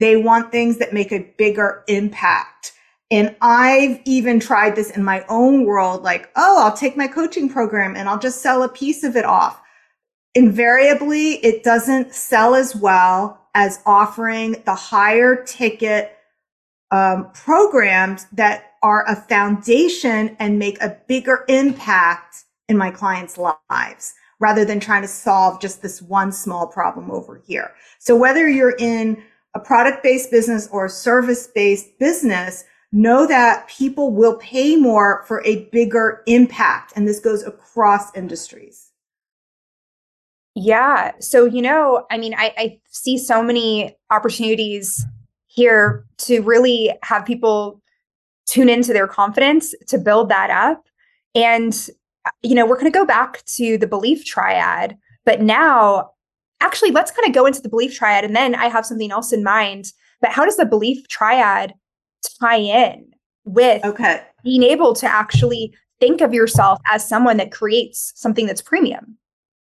They 0.00 0.16
want 0.16 0.50
things 0.50 0.78
that 0.78 0.94
make 0.94 1.12
a 1.12 1.30
bigger 1.36 1.84
impact. 1.88 2.72
And 3.10 3.36
I've 3.42 4.00
even 4.06 4.40
tried 4.40 4.76
this 4.76 4.90
in 4.90 5.04
my 5.04 5.26
own 5.28 5.66
world, 5.66 6.02
like, 6.02 6.30
oh, 6.36 6.64
I'll 6.64 6.74
take 6.74 6.96
my 6.96 7.06
coaching 7.06 7.50
program 7.50 7.96
and 7.96 8.08
I'll 8.08 8.18
just 8.18 8.40
sell 8.40 8.62
a 8.62 8.68
piece 8.70 9.04
of 9.04 9.14
it 9.14 9.26
off. 9.26 9.60
Invariably, 10.36 11.36
it 11.36 11.64
doesn't 11.64 12.12
sell 12.14 12.54
as 12.54 12.76
well 12.76 13.40
as 13.54 13.80
offering 13.86 14.62
the 14.66 14.74
higher 14.74 15.42
ticket 15.42 16.14
um, 16.90 17.30
programs 17.32 18.26
that 18.32 18.74
are 18.82 19.08
a 19.08 19.16
foundation 19.16 20.36
and 20.38 20.58
make 20.58 20.78
a 20.82 20.94
bigger 21.08 21.46
impact 21.48 22.44
in 22.68 22.76
my 22.76 22.90
clients' 22.90 23.38
lives 23.38 24.12
rather 24.38 24.66
than 24.66 24.78
trying 24.78 25.00
to 25.00 25.08
solve 25.08 25.58
just 25.58 25.80
this 25.80 26.02
one 26.02 26.30
small 26.30 26.66
problem 26.66 27.10
over 27.10 27.42
here. 27.46 27.72
So 27.98 28.14
whether 28.14 28.46
you're 28.46 28.76
in 28.78 29.22
a 29.54 29.58
product 29.58 30.02
based 30.02 30.30
business 30.30 30.68
or 30.70 30.84
a 30.84 30.90
service 30.90 31.46
based 31.46 31.98
business, 31.98 32.64
know 32.92 33.26
that 33.26 33.68
people 33.68 34.12
will 34.12 34.36
pay 34.36 34.76
more 34.76 35.24
for 35.26 35.42
a 35.46 35.64
bigger 35.72 36.22
impact. 36.26 36.92
And 36.94 37.08
this 37.08 37.20
goes 37.20 37.42
across 37.42 38.14
industries. 38.14 38.85
Yeah. 40.56 41.12
So, 41.20 41.44
you 41.44 41.62
know, 41.62 42.06
I 42.10 42.18
mean, 42.18 42.34
I, 42.34 42.52
I 42.56 42.80
see 42.88 43.18
so 43.18 43.42
many 43.42 43.96
opportunities 44.10 45.04
here 45.46 46.04
to 46.18 46.40
really 46.40 46.92
have 47.02 47.24
people 47.24 47.80
tune 48.46 48.68
into 48.68 48.92
their 48.92 49.06
confidence 49.06 49.74
to 49.88 49.98
build 49.98 50.28
that 50.30 50.50
up. 50.50 50.82
And, 51.34 51.88
uh, 52.24 52.30
you 52.42 52.54
know, 52.54 52.66
we're 52.66 52.80
going 52.80 52.90
to 52.90 52.98
go 52.98 53.04
back 53.04 53.44
to 53.56 53.76
the 53.76 53.86
belief 53.86 54.24
triad, 54.24 54.96
but 55.24 55.42
now 55.42 56.10
actually 56.60 56.90
let's 56.90 57.10
kind 57.10 57.28
of 57.28 57.34
go 57.34 57.46
into 57.46 57.60
the 57.60 57.68
belief 57.68 57.94
triad 57.94 58.24
and 58.24 58.34
then 58.34 58.54
I 58.54 58.66
have 58.66 58.86
something 58.86 59.12
else 59.12 59.32
in 59.32 59.44
mind. 59.44 59.92
But 60.20 60.30
how 60.30 60.44
does 60.44 60.56
the 60.56 60.64
belief 60.64 61.06
triad 61.08 61.74
tie 62.40 62.56
in 62.56 63.10
with 63.44 63.84
okay. 63.84 64.22
being 64.42 64.62
able 64.62 64.94
to 64.94 65.06
actually 65.06 65.74
think 66.00 66.20
of 66.20 66.34
yourself 66.34 66.78
as 66.90 67.08
someone 67.08 67.36
that 67.38 67.52
creates 67.52 68.12
something 68.16 68.46
that's 68.46 68.60
premium. 68.60 69.16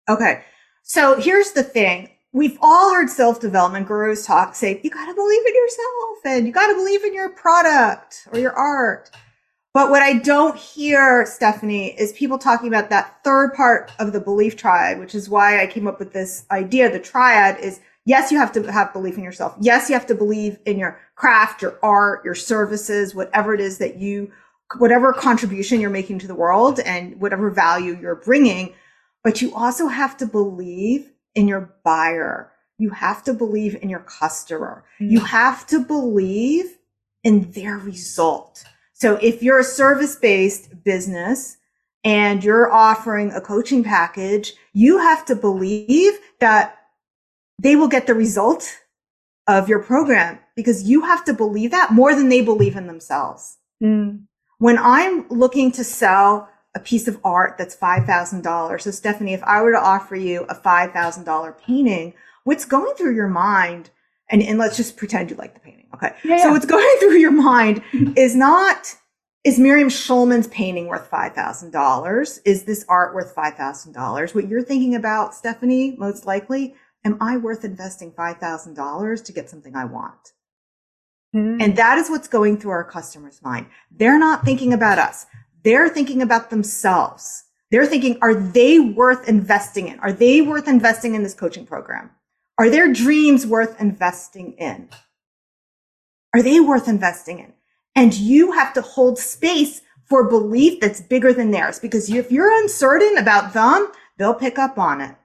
Okay. 0.10 0.44
So 0.90 1.20
here's 1.20 1.52
the 1.52 1.64
thing. 1.64 2.10
We've 2.32 2.58
all 2.62 2.94
heard 2.94 3.10
self-development 3.10 3.88
gurus 3.88 4.26
talk, 4.26 4.56
say, 4.56 4.80
you 4.82 4.90
got 4.90 5.06
to 5.06 5.14
believe 5.14 5.46
in 5.46 5.54
yourself 5.54 6.18
and 6.24 6.48
you 6.48 6.54
got 6.54 6.68
to 6.68 6.76
believe 6.76 7.04
in 7.04 7.14
your 7.14 7.30
product 7.30 8.26
or 8.32 8.40
your 8.40 8.54
art. 8.54 9.12
But 9.74 9.90
what 9.90 10.02
I 10.02 10.14
don't 10.14 10.58
hear, 10.58 11.26
Stephanie, 11.26 11.90
is 12.00 12.14
people 12.14 12.38
talking 12.38 12.70
about 12.70 12.90
that 12.90 13.22
third 13.26 13.54
part 13.54 13.92
of 14.00 14.14
the 14.14 14.22
belief 14.22 14.56
triad, 14.56 14.98
which 15.00 15.14
is 15.14 15.30
why 15.30 15.62
I 15.62 15.68
came 15.68 15.88
up 15.88 16.00
with 16.00 16.14
this 16.14 16.46
idea. 16.52 16.90
The 16.90 17.00
triad 17.00 17.60
is 17.60 17.82
yes, 18.06 18.32
you 18.32 18.38
have 18.38 18.54
to 18.54 18.72
have 18.72 18.94
belief 18.94 19.18
in 19.18 19.26
yourself. 19.26 19.56
Yes, 19.60 19.90
you 19.90 19.94
have 19.94 20.08
to 20.08 20.16
believe 20.16 20.58
in 20.66 20.80
your 20.80 21.02
craft, 21.16 21.62
your 21.62 21.78
art, 21.84 22.24
your 22.24 22.34
services, 22.34 23.14
whatever 23.14 23.54
it 23.54 23.60
is 23.60 23.78
that 23.80 23.98
you, 23.98 24.32
whatever 24.78 25.12
contribution 25.12 25.82
you're 25.82 25.90
making 25.90 26.20
to 26.20 26.28
the 26.28 26.36
world 26.36 26.80
and 26.80 27.20
whatever 27.20 27.50
value 27.50 27.98
you're 28.00 28.16
bringing. 28.16 28.74
But 29.28 29.42
you 29.42 29.54
also 29.54 29.88
have 29.88 30.16
to 30.20 30.26
believe 30.26 31.12
in 31.36 31.50
your 31.50 31.76
buyer. 31.84 32.50
You 32.78 32.92
have 32.92 33.26
to 33.26 33.34
believe 33.34 33.76
in 33.82 33.90
your 33.90 34.00
customer. 34.00 34.86
Mm-hmm. 35.02 35.12
You 35.12 35.20
have 35.20 35.68
to 35.68 35.82
believe 35.82 36.78
in 37.26 37.52
their 37.52 37.78
result. 37.78 38.64
So 38.94 39.16
if 39.22 39.44
you're 39.44 39.60
a 39.60 39.66
service 39.66 40.16
based 40.16 40.82
business 40.86 41.58
and 42.06 42.42
you're 42.42 42.72
offering 42.72 43.34
a 43.34 43.42
coaching 43.42 43.84
package, 43.84 44.54
you 44.72 45.00
have 45.00 45.26
to 45.26 45.36
believe 45.36 46.14
that 46.40 46.78
they 47.62 47.76
will 47.76 47.90
get 47.90 48.08
the 48.08 48.16
result 48.16 48.78
of 49.46 49.68
your 49.68 49.84
program 49.84 50.40
because 50.56 50.84
you 50.84 51.02
have 51.02 51.26
to 51.26 51.34
believe 51.34 51.72
that 51.72 51.92
more 51.92 52.16
than 52.16 52.30
they 52.30 52.40
believe 52.40 52.78
in 52.78 52.88
themselves. 52.88 53.58
Mm. 53.84 54.22
When 54.60 54.78
I'm 54.78 55.28
looking 55.28 55.74
to 55.74 55.84
sell 55.84 56.48
a 56.78 56.80
piece 56.80 57.08
of 57.08 57.20
art 57.24 57.58
that's 57.58 57.76
$5,000. 57.76 58.82
So 58.82 58.92
Stephanie, 58.92 59.34
if 59.34 59.44
I 59.44 59.64
were 59.64 59.72
to 59.72 59.80
offer 59.80 60.16
you 60.16 60.44
a 60.44 60.54
$5,000 60.54 61.60
painting, 61.60 62.14
what's 62.44 62.66
going 62.66 62.94
through 62.96 63.16
your 63.16 63.28
mind? 63.28 63.90
And, 64.30 64.44
and 64.44 64.60
let's 64.60 64.78
just 64.78 64.96
pretend 64.96 65.32
you 65.32 65.38
like 65.38 65.56
the 65.56 65.60
painting. 65.60 65.88
Okay. 65.96 66.14
Yeah, 66.24 66.44
so 66.44 66.52
what's 66.52 66.68
going 66.68 66.96
through 67.00 67.18
your 67.18 67.32
mind 67.32 67.82
is 68.16 68.36
not, 68.36 68.96
is 69.44 69.58
Miriam 69.58 69.90
Schulman's 69.90 70.48
painting 70.50 70.86
worth 70.86 71.10
$5,000? 71.10 72.40
Is 72.46 72.64
this 72.66 72.86
art 72.88 73.16
worth 73.16 73.34
$5,000? 73.36 74.36
What 74.36 74.48
you're 74.48 74.62
thinking 74.62 74.94
about, 74.94 75.34
Stephanie, 75.34 75.96
most 75.98 76.28
likely, 76.28 76.76
am 77.04 77.18
I 77.20 77.38
worth 77.38 77.66
investing 77.66 78.12
$5,000 78.12 79.26
to 79.26 79.32
get 79.32 79.50
something 79.50 79.76
I 79.76 79.86
want? 79.86 80.34
Mm. 81.36 81.60
And 81.60 81.76
that 81.76 81.98
is 81.98 82.08
what's 82.12 82.28
going 82.28 82.58
through 82.60 82.72
our 82.72 82.84
customer's 82.84 83.42
mind. 83.42 83.66
They're 83.90 84.20
not 84.20 84.46
thinking 84.46 84.74
about 84.74 85.00
us. 85.00 85.26
They're 85.64 85.90
thinking 85.90 86.22
about 86.22 86.50
themselves. 86.50 87.44
They're 87.72 87.86
thinking, 87.86 88.18
are 88.22 88.34
they 88.34 88.80
worth 88.80 89.28
investing 89.28 89.88
in? 89.88 90.00
Are 90.00 90.14
they 90.14 90.42
worth 90.42 90.68
investing 90.68 91.16
in 91.16 91.24
this 91.24 91.34
coaching 91.34 91.66
program? 91.66 92.10
Are 92.58 92.70
their 92.70 92.92
dreams 92.92 93.46
worth 93.46 93.80
investing 93.80 94.54
in? 94.54 94.90
Are 96.34 96.42
they 96.42 96.60
worth 96.60 96.88
investing 96.88 97.40
in? 97.40 97.54
And 97.96 98.14
you 98.14 98.52
have 98.54 98.74
to 98.74 98.82
hold 98.82 99.20
space 99.20 99.82
for 100.06 100.30
belief 100.30 100.80
that's 100.80 101.02
bigger 101.02 101.34
than 101.34 101.52
theirs 101.52 101.80
because 101.80 102.10
if 102.10 102.32
you're 102.32 102.62
uncertain 102.62 103.18
about 103.18 103.54
them, 103.54 103.92
they'll 104.18 104.34
pick 104.34 104.58
up 104.58 104.78
on 104.78 105.02
it. 105.02 105.16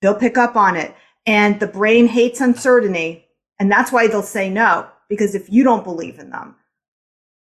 They'll 0.00 0.14
pick 0.14 0.38
up 0.38 0.56
on 0.56 0.76
it. 0.76 0.94
And 1.26 1.60
the 1.60 1.66
brain 1.66 2.06
hates 2.06 2.40
uncertainty. 2.40 3.26
And 3.58 3.70
that's 3.70 3.92
why 3.92 4.06
they'll 4.06 4.22
say 4.22 4.48
no, 4.48 4.88
because 5.08 5.34
if 5.34 5.50
you 5.50 5.64
don't 5.64 5.84
believe 5.84 6.18
in 6.18 6.30
them. 6.30 6.54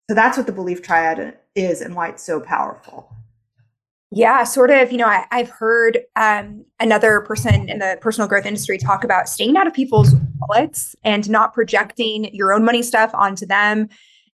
So 0.08 0.14
that's 0.14 0.36
what 0.36 0.46
the 0.46 0.52
belief 0.52 0.82
triad 0.82 1.38
is 1.54 1.80
and 1.80 1.94
why 1.94 2.08
it's 2.08 2.22
so 2.22 2.40
powerful. 2.40 3.14
Yeah, 4.14 4.44
sort 4.44 4.70
of. 4.70 4.92
You 4.92 4.98
know, 4.98 5.06
I, 5.06 5.24
have 5.30 5.48
heard 5.48 6.00
um, 6.16 6.66
another 6.78 7.22
person 7.22 7.70
in 7.70 7.78
the 7.78 7.96
personal 8.02 8.28
growth 8.28 8.44
industry 8.44 8.76
talk 8.76 9.04
about 9.04 9.26
staying 9.26 9.56
out 9.56 9.66
of 9.66 9.72
people's 9.72 10.14
wallets 10.38 10.94
and 11.02 11.28
not 11.30 11.54
projecting 11.54 12.32
your 12.34 12.52
own 12.52 12.62
money 12.62 12.82
stuff 12.82 13.10
onto 13.14 13.46
them. 13.46 13.88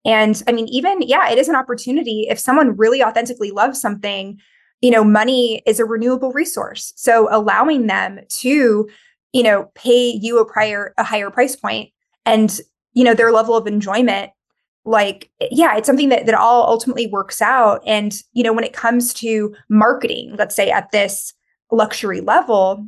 And 0.03 0.41
I 0.47 0.51
mean, 0.51 0.67
even, 0.69 1.03
yeah, 1.03 1.29
it 1.29 1.37
is 1.37 1.47
an 1.47 1.55
opportunity. 1.55 2.25
If 2.27 2.39
someone 2.39 2.75
really 2.75 3.03
authentically 3.03 3.51
loves 3.51 3.79
something, 3.79 4.39
you 4.81 4.89
know, 4.89 5.03
money 5.03 5.61
is 5.67 5.79
a 5.79 5.85
renewable 5.85 6.31
resource. 6.31 6.93
So 6.95 7.27
allowing 7.29 7.85
them 7.85 8.21
to, 8.27 8.89
you 9.31 9.43
know, 9.43 9.69
pay 9.75 10.09
you 10.09 10.39
a 10.39 10.45
prior 10.45 10.95
a 10.97 11.03
higher 11.03 11.29
price 11.29 11.55
point 11.55 11.91
and, 12.25 12.59
you 12.93 13.03
know, 13.03 13.13
their 13.13 13.31
level 13.31 13.55
of 13.55 13.67
enjoyment 13.67 14.31
like 14.87 15.29
yeah 15.51 15.75
it's 15.75 15.85
something 15.85 16.09
that 16.09 16.25
that 16.25 16.35
all 16.35 16.67
ultimately 16.67 17.07
works 17.07 17.41
out. 17.41 17.83
And 17.85 18.15
you 18.33 18.43
know 18.43 18.53
when 18.53 18.63
it 18.63 18.73
comes 18.73 19.13
to 19.15 19.53
marketing 19.69 20.35
let's 20.37 20.55
say 20.55 20.71
at 20.71 20.91
this 20.91 21.33
luxury 21.71 22.21
level 22.21 22.87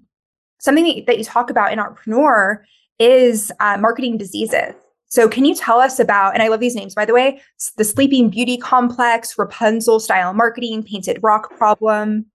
something 0.59 0.85
that, 0.85 1.05
that 1.05 1.17
you 1.17 1.23
talk 1.23 1.49
about 1.49 1.71
in 1.71 1.79
Artpreneur 1.79 2.59
is 2.97 3.51
uh, 3.59 3.77
marketing 3.77 4.17
diseases. 4.17 4.73
So 5.07 5.27
can 5.27 5.43
you 5.43 5.55
tell 5.55 5.79
us 5.79 5.99
about 5.99 6.33
and 6.33 6.41
i 6.41 6.47
love 6.47 6.59
these 6.59 6.75
names 6.75 6.95
by 6.95 7.03
the 7.05 7.13
way 7.13 7.41
the 7.77 7.83
sleeping 7.83 8.29
beauty 8.29 8.57
complex 8.57 9.37
rapunzel 9.37 9.99
style 9.99 10.33
marketing 10.33 10.83
painted 10.83 11.19
rock 11.21 11.51
problem? 11.57 12.25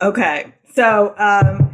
Okay. 0.00 0.52
So 0.74 1.14
um 1.18 1.68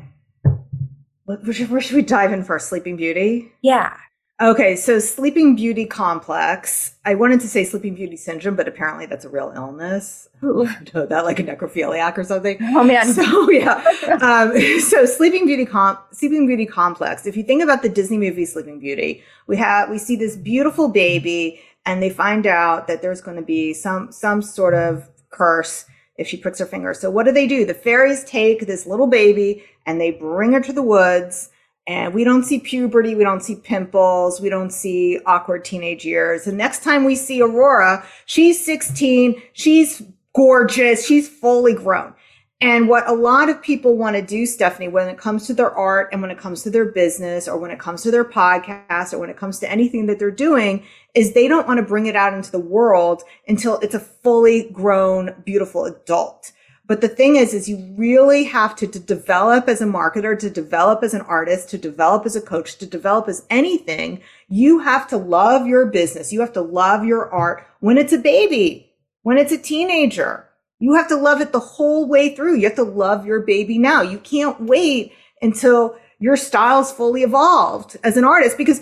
where 1.24 1.52
should, 1.52 1.70
where 1.70 1.80
should 1.80 1.96
we 1.96 2.02
dive 2.02 2.32
in 2.32 2.42
first? 2.42 2.68
Sleeping 2.68 2.96
beauty? 2.96 3.50
Yeah 3.62 3.96
Okay, 4.40 4.76
so 4.76 5.00
Sleeping 5.00 5.56
Beauty 5.56 5.84
Complex. 5.84 6.94
I 7.04 7.16
wanted 7.16 7.40
to 7.40 7.48
say 7.48 7.64
Sleeping 7.64 7.96
Beauty 7.96 8.16
Syndrome, 8.16 8.54
but 8.54 8.68
apparently 8.68 9.04
that's 9.04 9.24
a 9.24 9.28
real 9.28 9.52
illness. 9.52 10.28
Ooh, 10.44 10.68
know 10.94 11.06
that 11.06 11.24
like 11.24 11.40
a 11.40 11.42
necrophiliac 11.42 12.16
or 12.16 12.22
something. 12.22 12.56
Oh 12.60 12.84
man. 12.84 13.12
So 13.12 13.50
yeah. 13.50 13.82
um, 14.20 14.56
so 14.80 15.06
Sleeping 15.06 15.44
Beauty 15.44 15.66
Com- 15.66 15.98
Sleeping 16.12 16.46
Beauty 16.46 16.66
Complex. 16.66 17.26
If 17.26 17.36
you 17.36 17.42
think 17.42 17.64
about 17.64 17.82
the 17.82 17.88
Disney 17.88 18.16
movie 18.16 18.44
Sleeping 18.44 18.78
Beauty, 18.78 19.24
we 19.48 19.56
have 19.56 19.90
we 19.90 19.98
see 19.98 20.14
this 20.14 20.36
beautiful 20.36 20.88
baby, 20.88 21.60
and 21.84 22.00
they 22.00 22.10
find 22.10 22.46
out 22.46 22.86
that 22.86 23.02
there's 23.02 23.20
going 23.20 23.38
to 23.38 23.42
be 23.42 23.74
some 23.74 24.12
some 24.12 24.40
sort 24.40 24.74
of 24.74 25.08
curse 25.30 25.84
if 26.16 26.28
she 26.28 26.36
pricks 26.36 26.60
her 26.60 26.66
finger. 26.66 26.94
So 26.94 27.10
what 27.10 27.26
do 27.26 27.32
they 27.32 27.48
do? 27.48 27.64
The 27.64 27.74
fairies 27.74 28.22
take 28.22 28.68
this 28.68 28.86
little 28.86 29.08
baby 29.08 29.64
and 29.84 30.00
they 30.00 30.12
bring 30.12 30.52
her 30.52 30.60
to 30.60 30.72
the 30.72 30.82
woods 30.82 31.50
and 31.88 32.12
we 32.12 32.22
don't 32.22 32.44
see 32.44 32.60
puberty, 32.60 33.14
we 33.14 33.24
don't 33.24 33.42
see 33.42 33.56
pimples, 33.56 34.42
we 34.42 34.50
don't 34.50 34.70
see 34.70 35.18
awkward 35.24 35.64
teenage 35.64 36.04
years. 36.04 36.44
The 36.44 36.52
next 36.52 36.84
time 36.84 37.04
we 37.04 37.16
see 37.16 37.40
Aurora, 37.40 38.06
she's 38.26 38.62
16, 38.62 39.42
she's 39.54 40.02
gorgeous, 40.36 41.06
she's 41.06 41.26
fully 41.26 41.72
grown. 41.72 42.12
And 42.60 42.88
what 42.88 43.08
a 43.08 43.14
lot 43.14 43.48
of 43.48 43.62
people 43.62 43.96
want 43.96 44.16
to 44.16 44.22
do, 44.22 44.44
Stephanie, 44.44 44.88
when 44.88 45.08
it 45.08 45.16
comes 45.16 45.46
to 45.46 45.54
their 45.54 45.70
art 45.70 46.10
and 46.12 46.20
when 46.20 46.30
it 46.30 46.38
comes 46.38 46.62
to 46.64 46.70
their 46.70 46.84
business 46.84 47.48
or 47.48 47.56
when 47.56 47.70
it 47.70 47.78
comes 47.78 48.02
to 48.02 48.10
their 48.10 48.24
podcast 48.24 49.14
or 49.14 49.18
when 49.18 49.30
it 49.30 49.38
comes 49.38 49.58
to 49.60 49.70
anything 49.70 50.06
that 50.06 50.18
they're 50.18 50.30
doing, 50.30 50.84
is 51.14 51.32
they 51.32 51.48
don't 51.48 51.66
want 51.66 51.78
to 51.78 51.86
bring 51.86 52.04
it 52.04 52.16
out 52.16 52.34
into 52.34 52.50
the 52.50 52.58
world 52.58 53.22
until 53.46 53.78
it's 53.78 53.94
a 53.94 54.00
fully 54.00 54.68
grown, 54.72 55.40
beautiful 55.46 55.86
adult. 55.86 56.52
But 56.88 57.02
the 57.02 57.08
thing 57.08 57.36
is, 57.36 57.52
is 57.52 57.68
you 57.68 57.94
really 57.96 58.44
have 58.44 58.74
to, 58.76 58.86
to 58.86 58.98
develop 58.98 59.68
as 59.68 59.82
a 59.82 59.84
marketer, 59.84 60.36
to 60.38 60.48
develop 60.48 61.02
as 61.02 61.12
an 61.12 61.20
artist, 61.20 61.68
to 61.70 61.78
develop 61.78 62.24
as 62.24 62.34
a 62.34 62.40
coach, 62.40 62.78
to 62.78 62.86
develop 62.86 63.28
as 63.28 63.44
anything. 63.50 64.22
You 64.48 64.78
have 64.78 65.06
to 65.08 65.18
love 65.18 65.66
your 65.66 65.84
business. 65.84 66.32
You 66.32 66.40
have 66.40 66.54
to 66.54 66.62
love 66.62 67.04
your 67.04 67.30
art 67.30 67.66
when 67.80 67.98
it's 67.98 68.14
a 68.14 68.18
baby, 68.18 68.90
when 69.22 69.36
it's 69.36 69.52
a 69.52 69.58
teenager. 69.58 70.48
You 70.80 70.94
have 70.94 71.08
to 71.08 71.16
love 71.16 71.42
it 71.42 71.52
the 71.52 71.60
whole 71.60 72.08
way 72.08 72.34
through. 72.34 72.56
You 72.56 72.64
have 72.64 72.76
to 72.76 72.84
love 72.84 73.26
your 73.26 73.40
baby 73.40 73.76
now. 73.76 74.00
You 74.00 74.18
can't 74.18 74.58
wait 74.62 75.12
until 75.42 75.94
your 76.18 76.36
style's 76.36 76.90
fully 76.90 77.22
evolved 77.22 77.98
as 78.02 78.16
an 78.16 78.24
artist 78.24 78.56
because 78.56 78.80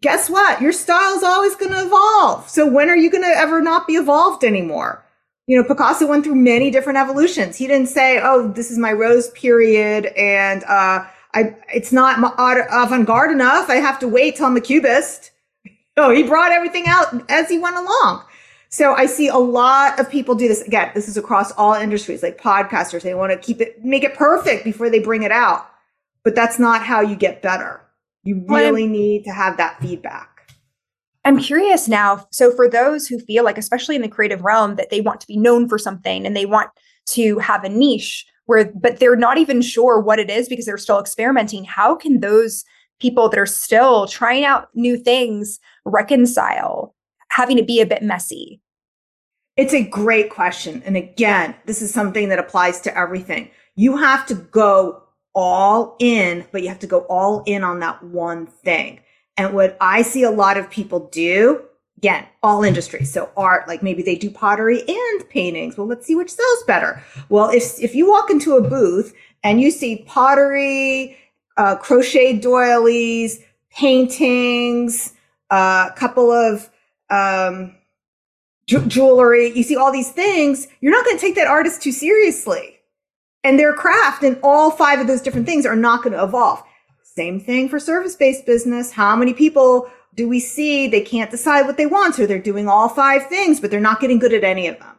guess 0.00 0.30
what? 0.30 0.62
Your 0.62 0.72
style's 0.72 1.22
always 1.22 1.56
going 1.56 1.72
to 1.72 1.84
evolve. 1.84 2.48
So 2.48 2.66
when 2.66 2.88
are 2.88 2.96
you 2.96 3.10
going 3.10 3.24
to 3.24 3.38
ever 3.38 3.60
not 3.60 3.86
be 3.86 3.94
evolved 3.94 4.44
anymore? 4.44 5.03
You 5.46 5.60
know, 5.60 5.66
Picasso 5.66 6.06
went 6.06 6.24
through 6.24 6.36
many 6.36 6.70
different 6.70 6.98
evolutions. 6.98 7.56
He 7.56 7.66
didn't 7.66 7.88
say, 7.88 8.20
"Oh, 8.22 8.48
this 8.48 8.70
is 8.70 8.78
my 8.78 8.92
rose 8.92 9.30
period," 9.30 10.06
and 10.16 10.64
uh, 10.64 11.04
I, 11.34 11.56
it's 11.72 11.92
not 11.92 12.18
avant-garde 12.38 13.30
enough. 13.30 13.68
I 13.68 13.76
have 13.76 13.98
to 14.00 14.08
wait 14.08 14.36
till 14.36 14.46
I'm 14.46 14.56
a 14.56 14.60
cubist. 14.60 15.32
No, 15.96 16.10
he 16.14 16.22
brought 16.22 16.52
everything 16.52 16.84
out 16.86 17.30
as 17.30 17.48
he 17.48 17.58
went 17.58 17.76
along. 17.76 18.24
So 18.70 18.94
I 18.94 19.06
see 19.06 19.28
a 19.28 19.36
lot 19.36 20.00
of 20.00 20.10
people 20.10 20.34
do 20.34 20.48
this. 20.48 20.62
Again, 20.62 20.90
this 20.94 21.08
is 21.08 21.16
across 21.16 21.52
all 21.52 21.74
industries, 21.74 22.22
like 22.22 22.40
podcasters. 22.40 23.02
They 23.02 23.14
want 23.14 23.30
to 23.32 23.38
keep 23.38 23.60
it, 23.60 23.84
make 23.84 24.02
it 24.02 24.14
perfect 24.14 24.64
before 24.64 24.90
they 24.90 24.98
bring 24.98 25.22
it 25.22 25.30
out. 25.30 25.68
But 26.24 26.34
that's 26.34 26.58
not 26.58 26.82
how 26.82 27.00
you 27.00 27.14
get 27.14 27.42
better. 27.42 27.82
You 28.24 28.44
really 28.48 28.86
need 28.86 29.24
to 29.24 29.30
have 29.30 29.58
that 29.58 29.78
feedback. 29.80 30.33
I'm 31.24 31.38
curious 31.38 31.88
now. 31.88 32.26
So, 32.30 32.54
for 32.54 32.68
those 32.68 33.06
who 33.06 33.18
feel 33.18 33.44
like, 33.44 33.58
especially 33.58 33.96
in 33.96 34.02
the 34.02 34.08
creative 34.08 34.42
realm, 34.42 34.76
that 34.76 34.90
they 34.90 35.00
want 35.00 35.20
to 35.20 35.26
be 35.26 35.36
known 35.36 35.68
for 35.68 35.78
something 35.78 36.26
and 36.26 36.36
they 36.36 36.46
want 36.46 36.70
to 37.06 37.38
have 37.38 37.64
a 37.64 37.68
niche 37.68 38.26
where, 38.46 38.70
but 38.74 38.98
they're 38.98 39.16
not 39.16 39.38
even 39.38 39.62
sure 39.62 40.00
what 40.00 40.18
it 40.18 40.30
is 40.30 40.48
because 40.48 40.66
they're 40.66 40.78
still 40.78 41.00
experimenting, 41.00 41.64
how 41.64 41.94
can 41.94 42.20
those 42.20 42.64
people 43.00 43.28
that 43.28 43.38
are 43.38 43.46
still 43.46 44.06
trying 44.06 44.44
out 44.44 44.68
new 44.74 44.96
things 44.96 45.58
reconcile 45.84 46.94
having 47.30 47.56
to 47.56 47.64
be 47.64 47.80
a 47.80 47.86
bit 47.86 48.02
messy 48.02 48.60
It's 49.56 49.74
a 49.74 49.82
great 49.82 50.30
question. 50.30 50.82
And 50.84 50.96
again, 50.96 51.54
this 51.66 51.82
is 51.82 51.92
something 51.92 52.28
that 52.28 52.38
applies 52.38 52.80
to 52.82 52.96
everything. 52.96 53.50
You 53.76 53.96
have 53.96 54.26
to 54.26 54.34
go 54.34 55.02
all 55.34 55.96
in, 55.98 56.46
but 56.52 56.62
you 56.62 56.68
have 56.68 56.78
to 56.80 56.86
go 56.86 57.00
all 57.10 57.42
in 57.46 57.64
on 57.64 57.80
that 57.80 58.02
one 58.02 58.46
thing. 58.46 59.00
And 59.36 59.52
what 59.52 59.76
I 59.80 60.02
see 60.02 60.22
a 60.22 60.30
lot 60.30 60.56
of 60.56 60.70
people 60.70 61.08
do, 61.08 61.62
again, 61.98 62.26
all 62.42 62.62
industries. 62.62 63.12
So 63.12 63.30
art, 63.36 63.66
like 63.66 63.82
maybe 63.82 64.02
they 64.02 64.14
do 64.14 64.30
pottery 64.30 64.82
and 64.86 65.28
paintings. 65.28 65.76
Well, 65.76 65.86
let's 65.86 66.06
see 66.06 66.14
which 66.14 66.30
sells 66.30 66.62
better. 66.66 67.02
Well, 67.28 67.50
if, 67.50 67.80
if 67.80 67.94
you 67.94 68.08
walk 68.08 68.30
into 68.30 68.56
a 68.56 68.68
booth 68.68 69.14
and 69.42 69.60
you 69.60 69.70
see 69.70 70.04
pottery, 70.06 71.16
uh, 71.56 71.76
crochet 71.76 72.38
doilies, 72.38 73.40
paintings, 73.70 75.14
a 75.50 75.54
uh, 75.54 75.92
couple 75.94 76.30
of, 76.30 76.70
um, 77.10 77.74
ju- 78.66 78.86
jewelry, 78.86 79.52
you 79.54 79.62
see 79.62 79.76
all 79.76 79.92
these 79.92 80.10
things, 80.12 80.68
you're 80.80 80.92
not 80.92 81.04
going 81.04 81.16
to 81.16 81.20
take 81.20 81.34
that 81.34 81.46
artist 81.46 81.82
too 81.82 81.92
seriously. 81.92 82.78
And 83.42 83.58
their 83.58 83.74
craft 83.74 84.22
and 84.22 84.38
all 84.42 84.70
five 84.70 85.00
of 85.00 85.06
those 85.06 85.20
different 85.20 85.46
things 85.46 85.66
are 85.66 85.76
not 85.76 86.02
going 86.02 86.14
to 86.14 86.22
evolve. 86.22 86.62
Same 87.16 87.38
thing 87.38 87.68
for 87.68 87.78
service 87.78 88.16
based 88.16 88.44
business. 88.44 88.90
How 88.90 89.14
many 89.14 89.34
people 89.34 89.88
do 90.14 90.28
we 90.28 90.40
see 90.40 90.88
they 90.88 91.00
can't 91.00 91.30
decide 91.30 91.62
what 91.62 91.76
they 91.76 91.86
want? 91.86 92.14
So 92.14 92.26
they're 92.26 92.38
doing 92.38 92.68
all 92.68 92.88
five 92.88 93.26
things, 93.28 93.60
but 93.60 93.70
they're 93.70 93.80
not 93.80 94.00
getting 94.00 94.18
good 94.18 94.32
at 94.32 94.44
any 94.44 94.66
of 94.66 94.78
them. 94.78 94.94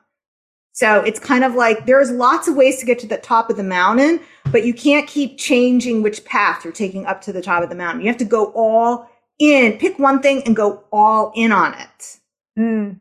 So 0.71 0.99
it's 1.01 1.19
kind 1.19 1.43
of 1.43 1.55
like 1.55 1.85
there's 1.85 2.11
lots 2.11 2.47
of 2.47 2.55
ways 2.55 2.79
to 2.79 2.85
get 2.85 2.99
to 2.99 3.07
the 3.07 3.17
top 3.17 3.49
of 3.49 3.55
the 3.55 3.63
mountain, 3.63 4.19
but 4.51 4.65
you 4.65 4.73
can't 4.73 5.07
keep 5.07 5.37
changing 5.37 6.03
which 6.03 6.25
path 6.25 6.65
you're 6.65 6.73
taking 6.73 7.05
up 7.05 7.21
to 7.21 7.33
the 7.33 7.41
top 7.41 7.63
of 7.63 7.69
the 7.69 7.75
mountain. 7.75 8.01
You 8.01 8.07
have 8.07 8.17
to 8.17 8.25
go 8.25 8.51
all 8.53 9.09
in, 9.39 9.77
pick 9.77 9.97
one 9.99 10.21
thing 10.21 10.43
and 10.45 10.55
go 10.55 10.83
all 10.91 11.31
in 11.35 11.51
on 11.51 11.73
it. 11.75 12.19
Mm. 12.59 12.99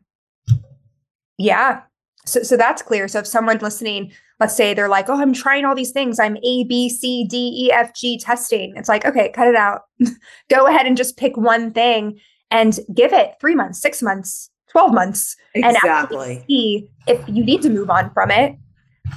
Yeah. 1.37 1.81
So, 2.25 2.43
so 2.43 2.55
that's 2.57 2.81
clear. 2.81 3.07
So 3.07 3.19
if 3.19 3.27
someone 3.27 3.57
listening, 3.57 4.13
let's 4.39 4.55
say 4.55 4.73
they're 4.73 4.89
like, 4.89 5.09
oh, 5.09 5.19
I'm 5.19 5.33
trying 5.33 5.65
all 5.65 5.75
these 5.75 5.91
things. 5.91 6.19
I'm 6.19 6.37
A, 6.37 6.63
B, 6.65 6.89
C, 6.89 7.25
D, 7.25 7.65
E, 7.65 7.71
F, 7.71 7.93
G 7.93 8.19
testing. 8.19 8.73
It's 8.75 8.89
like, 8.89 9.05
okay, 9.05 9.29
cut 9.29 9.47
it 9.47 9.55
out. 9.55 9.83
Go 10.49 10.67
ahead 10.67 10.85
and 10.85 10.97
just 10.97 11.17
pick 11.17 11.37
one 11.37 11.71
thing 11.71 12.19
and 12.51 12.79
give 12.93 13.13
it 13.13 13.35
three 13.39 13.55
months, 13.55 13.81
six 13.81 14.01
months, 14.01 14.49
12 14.69 14.93
months. 14.93 15.35
Exactly. 15.53 16.37
And 16.37 16.45
see 16.47 16.89
if 17.07 17.23
you 17.27 17.43
need 17.43 17.61
to 17.61 17.69
move 17.69 17.89
on 17.89 18.11
from 18.13 18.31
it. 18.31 18.55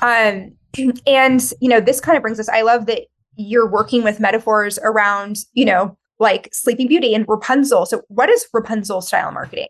Um, 0.02 0.52
and, 1.06 1.52
you 1.60 1.68
know, 1.68 1.80
this 1.80 2.00
kind 2.00 2.16
of 2.16 2.22
brings 2.22 2.38
us, 2.38 2.48
I 2.48 2.62
love 2.62 2.87
that 2.87 3.02
you're 3.37 3.68
working 3.68 4.04
with 4.04 4.20
metaphors 4.20 4.78
around, 4.82 5.38
you 5.52 5.64
know, 5.64 5.96
like 6.18 6.48
Sleeping 6.52 6.88
Beauty 6.88 7.14
and 7.14 7.25
Rapunzel. 7.28 7.87
So, 7.87 8.02
what 8.08 8.28
is 8.28 8.46
Rapunzel 8.52 9.00
style 9.00 9.30
marketing? 9.30 9.68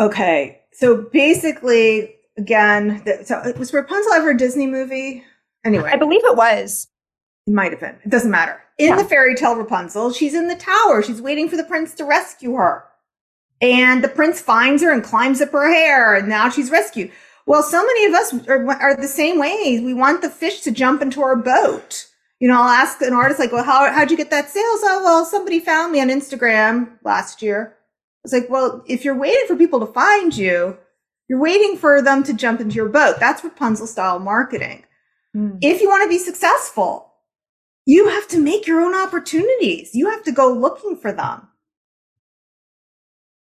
Okay. 0.00 0.60
So 0.72 1.06
basically, 1.12 2.16
again, 2.36 3.02
the, 3.04 3.24
so 3.24 3.52
was 3.58 3.72
Rapunzel 3.72 4.12
ever 4.12 4.30
a 4.30 4.36
Disney 4.36 4.66
movie? 4.66 5.24
Anyway, 5.64 5.90
I 5.92 5.96
believe 5.96 6.24
it 6.24 6.36
was. 6.36 6.88
It 7.46 7.52
might 7.52 7.72
have 7.72 7.80
been. 7.80 7.96
It 8.04 8.10
doesn't 8.10 8.30
matter. 8.30 8.60
In 8.78 8.90
yeah. 8.90 8.96
the 8.96 9.04
fairy 9.04 9.34
tale 9.34 9.56
Rapunzel, 9.56 10.12
she's 10.12 10.34
in 10.34 10.48
the 10.48 10.56
tower. 10.56 11.02
She's 11.02 11.22
waiting 11.22 11.48
for 11.48 11.56
the 11.56 11.64
prince 11.64 11.94
to 11.94 12.04
rescue 12.04 12.54
her. 12.54 12.84
And 13.60 14.02
the 14.02 14.08
prince 14.08 14.40
finds 14.40 14.82
her 14.82 14.92
and 14.92 15.02
climbs 15.02 15.40
up 15.40 15.52
her 15.52 15.72
hair, 15.72 16.16
and 16.16 16.28
now 16.28 16.50
she's 16.50 16.70
rescued. 16.70 17.12
Well, 17.46 17.62
so 17.62 17.84
many 17.84 18.06
of 18.06 18.14
us 18.14 18.48
are, 18.48 18.70
are 18.70 18.96
the 18.96 19.06
same 19.08 19.38
way. 19.38 19.80
We 19.80 19.94
want 19.94 20.22
the 20.22 20.30
fish 20.30 20.60
to 20.62 20.70
jump 20.70 21.02
into 21.02 21.22
our 21.22 21.36
boat. 21.36 22.06
You 22.40 22.48
know, 22.48 22.60
I'll 22.60 22.68
ask 22.68 23.00
an 23.00 23.12
artist 23.12 23.38
like, 23.38 23.52
well, 23.52 23.64
how, 23.64 23.90
how'd 23.92 24.10
you 24.10 24.16
get 24.16 24.30
that 24.30 24.50
sales? 24.50 24.80
Oh, 24.82 25.02
well, 25.04 25.24
somebody 25.24 25.60
found 25.60 25.92
me 25.92 26.00
on 26.00 26.08
Instagram 26.08 26.98
last 27.04 27.42
year. 27.42 27.76
It's 28.24 28.32
like, 28.32 28.50
well, 28.50 28.82
if 28.86 29.04
you're 29.04 29.16
waiting 29.16 29.44
for 29.46 29.56
people 29.56 29.80
to 29.80 29.92
find 29.92 30.36
you, 30.36 30.76
you're 31.28 31.40
waiting 31.40 31.76
for 31.76 32.02
them 32.02 32.22
to 32.24 32.34
jump 32.34 32.60
into 32.60 32.74
your 32.74 32.88
boat. 32.88 33.16
That's 33.18 33.42
Rapunzel 33.42 33.86
style 33.86 34.18
marketing. 34.18 34.84
Mm. 35.36 35.58
If 35.62 35.80
you 35.80 35.88
want 35.88 36.02
to 36.02 36.08
be 36.08 36.18
successful, 36.18 37.12
you 37.86 38.08
have 38.08 38.28
to 38.28 38.38
make 38.38 38.66
your 38.66 38.80
own 38.80 38.94
opportunities. 38.94 39.94
You 39.94 40.10
have 40.10 40.22
to 40.24 40.32
go 40.32 40.52
looking 40.52 40.96
for 40.96 41.12
them. 41.12 41.48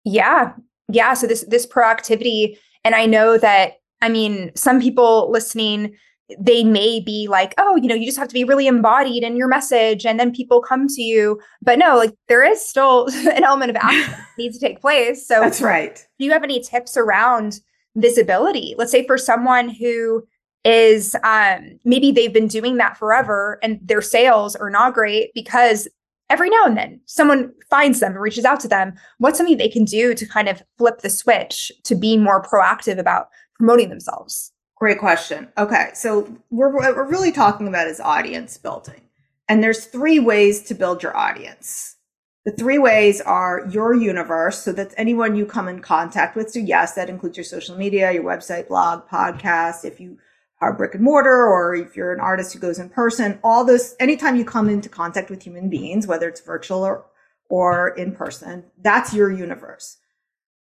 Yeah. 0.04 0.54
Yeah. 0.88 1.14
So 1.14 1.28
this 1.28 1.44
this 1.48 1.66
proactivity, 1.66 2.58
and 2.84 2.96
I 2.96 3.06
know 3.06 3.38
that 3.38 3.74
I 4.02 4.10
mean, 4.10 4.52
some 4.56 4.82
people 4.82 5.30
listening 5.32 5.96
they 6.40 6.64
may 6.64 7.00
be 7.00 7.28
like, 7.28 7.54
oh, 7.58 7.76
you 7.76 7.88
know, 7.88 7.96
you 7.96 8.06
just 8.06 8.18
have 8.18 8.28
to 8.28 8.34
be 8.34 8.44
really 8.44 8.68
embodied 8.68 9.24
in 9.24 9.36
your 9.36 9.48
message 9.48 10.06
and 10.06 10.20
then 10.20 10.34
people 10.34 10.62
come 10.62 10.88
to 10.88 11.02
you. 11.02 11.40
But 11.62 11.80
no, 11.80 11.98
like 11.98 12.14
there 12.28 12.44
is 12.44 12.64
still 12.64 13.08
an 13.30 13.44
element 13.44 13.72
of 13.72 13.76
action 13.82 14.12
that 14.12 14.28
needs 14.38 14.58
to 14.58 14.66
take 14.66 14.82
place. 14.82 15.28
So 15.28 15.40
that's 15.40 15.62
right. 15.62 15.96
Do 16.20 16.26
you 16.26 16.32
have 16.32 16.44
any 16.44 16.60
tips 16.62 16.98
around 16.98 17.60
visibility? 17.96 18.76
Let's 18.78 18.92
say 18.92 19.06
for 19.06 19.18
someone 19.18 19.70
who 19.70 20.24
is 20.64 21.16
um, 21.24 21.80
maybe 21.86 22.12
they've 22.12 22.34
been 22.34 22.48
doing 22.48 22.78
that 22.78 22.98
forever 22.98 23.60
and 23.64 23.80
their 23.82 24.02
sales 24.02 24.56
are 24.56 24.70
not 24.70 24.94
great 24.94 25.34
because 25.34 25.88
every 26.30 26.50
now 26.50 26.64
and 26.66 26.78
then 26.78 27.02
someone 27.08 27.52
finds 27.70 28.00
them 28.00 28.14
and 28.14 28.22
reaches 28.22 28.46
out 28.46 28.60
to 28.62 28.68
them. 28.68 28.94
What's 29.18 29.38
something 29.38 29.58
they 29.58 29.68
can 29.68 29.86
do 29.86 30.14
to 30.14 30.26
kind 30.26 30.48
of 30.48 30.62
flip 30.78 31.00
the 31.00 31.10
switch 31.10 31.72
to 31.84 31.96
be 31.96 32.16
more 32.16 32.42
proactive 32.42 33.00
about 33.00 33.28
promoting 33.56 33.90
themselves? 33.90 34.52
Great 34.82 34.98
question. 34.98 35.48
Okay, 35.60 35.92
so 35.94 36.36
we're, 36.50 36.74
what 36.74 36.96
we're 36.96 37.08
really 37.08 37.32
talking 37.32 37.68
about 37.68 37.86
is 37.86 38.00
audience 38.00 38.58
building. 38.58 39.02
And 39.48 39.64
there's 39.64 39.86
three 39.86 40.18
ways 40.18 40.64
to 40.64 40.74
build 40.74 41.04
your 41.04 41.16
audience. 41.16 41.98
The 42.46 42.52
three 42.54 42.80
ways 42.80 43.22
are 43.22 43.68
your 43.70 43.94
universe. 43.94 44.64
So 44.64 44.72
that's 44.72 44.96
anyone 44.98 45.36
you 45.36 45.46
come 45.46 45.68
in 45.68 45.82
contact 45.82 46.36
with. 46.36 46.50
So 46.50 46.58
yes, 46.58 46.96
that 46.96 47.12
includes 47.12 47.38
your 47.38 47.44
social 47.44 47.78
media, 47.78 48.12
your 48.12 48.24
website, 48.24 48.70
blog, 48.70 49.08
podcast. 49.08 49.86
If 49.86 50.00
you 50.00 50.18
are 50.62 50.74
brick 50.74 50.96
and 50.96 51.04
mortar 51.04 51.30
or 51.30 51.76
if 51.76 51.96
you're 51.96 52.12
an 52.12 52.20
artist 52.20 52.52
who 52.52 52.58
goes 52.58 52.80
in 52.80 52.90
person, 52.90 53.38
all 53.44 53.64
those, 53.64 53.96
anytime 54.00 54.36
you 54.36 54.44
come 54.44 54.68
into 54.68 54.90
contact 54.90 55.30
with 55.30 55.44
human 55.44 55.70
beings, 55.70 56.08
whether 56.08 56.28
it's 56.28 56.42
virtual 56.42 56.84
or, 56.84 57.06
or 57.52 57.90
in 57.90 58.14
person, 58.16 58.64
that's 58.82 59.14
your 59.14 59.32
universe. 59.32 59.98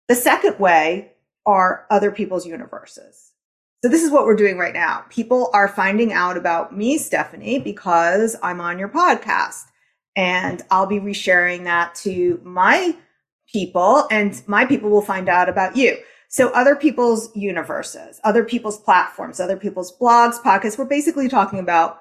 The 0.09 0.14
second 0.14 0.61
way 0.61 1.12
are 1.47 1.87
other 1.90 2.11
people's 2.11 2.45
universes. 2.45 3.31
So 3.85 3.90
this 3.90 4.03
is 4.03 4.11
what 4.11 4.25
we're 4.25 4.35
doing 4.35 4.57
right 4.57 4.73
now. 4.73 5.05
People 5.11 5.51
are 5.53 5.68
finding 5.68 6.11
out 6.11 6.38
about 6.38 6.75
me, 6.75 6.97
Stephanie, 6.97 7.59
because 7.59 8.35
I'm 8.42 8.59
on 8.59 8.79
your 8.79 8.88
podcast 8.88 9.64
and 10.16 10.62
I'll 10.70 10.87
be 10.87 11.01
resharing 11.01 11.64
that 11.64 11.94
to 11.97 12.40
my 12.42 12.97
people 13.53 14.09
and 14.11 14.42
my 14.47 14.64
people 14.64 14.88
will 14.88 15.03
find 15.03 15.29
out 15.29 15.51
about 15.51 15.77
you. 15.77 15.99
So 16.29 16.49
other 16.53 16.75
people's 16.75 17.29
universes, 17.37 18.23
other 18.25 18.42
people's 18.42 18.81
platforms, 18.81 19.38
other 19.38 19.59
people's 19.59 19.94
blogs, 19.99 20.40
podcasts, 20.40 20.79
we're 20.79 20.87
basically 20.87 21.29
talking 21.29 21.59
about 21.59 22.01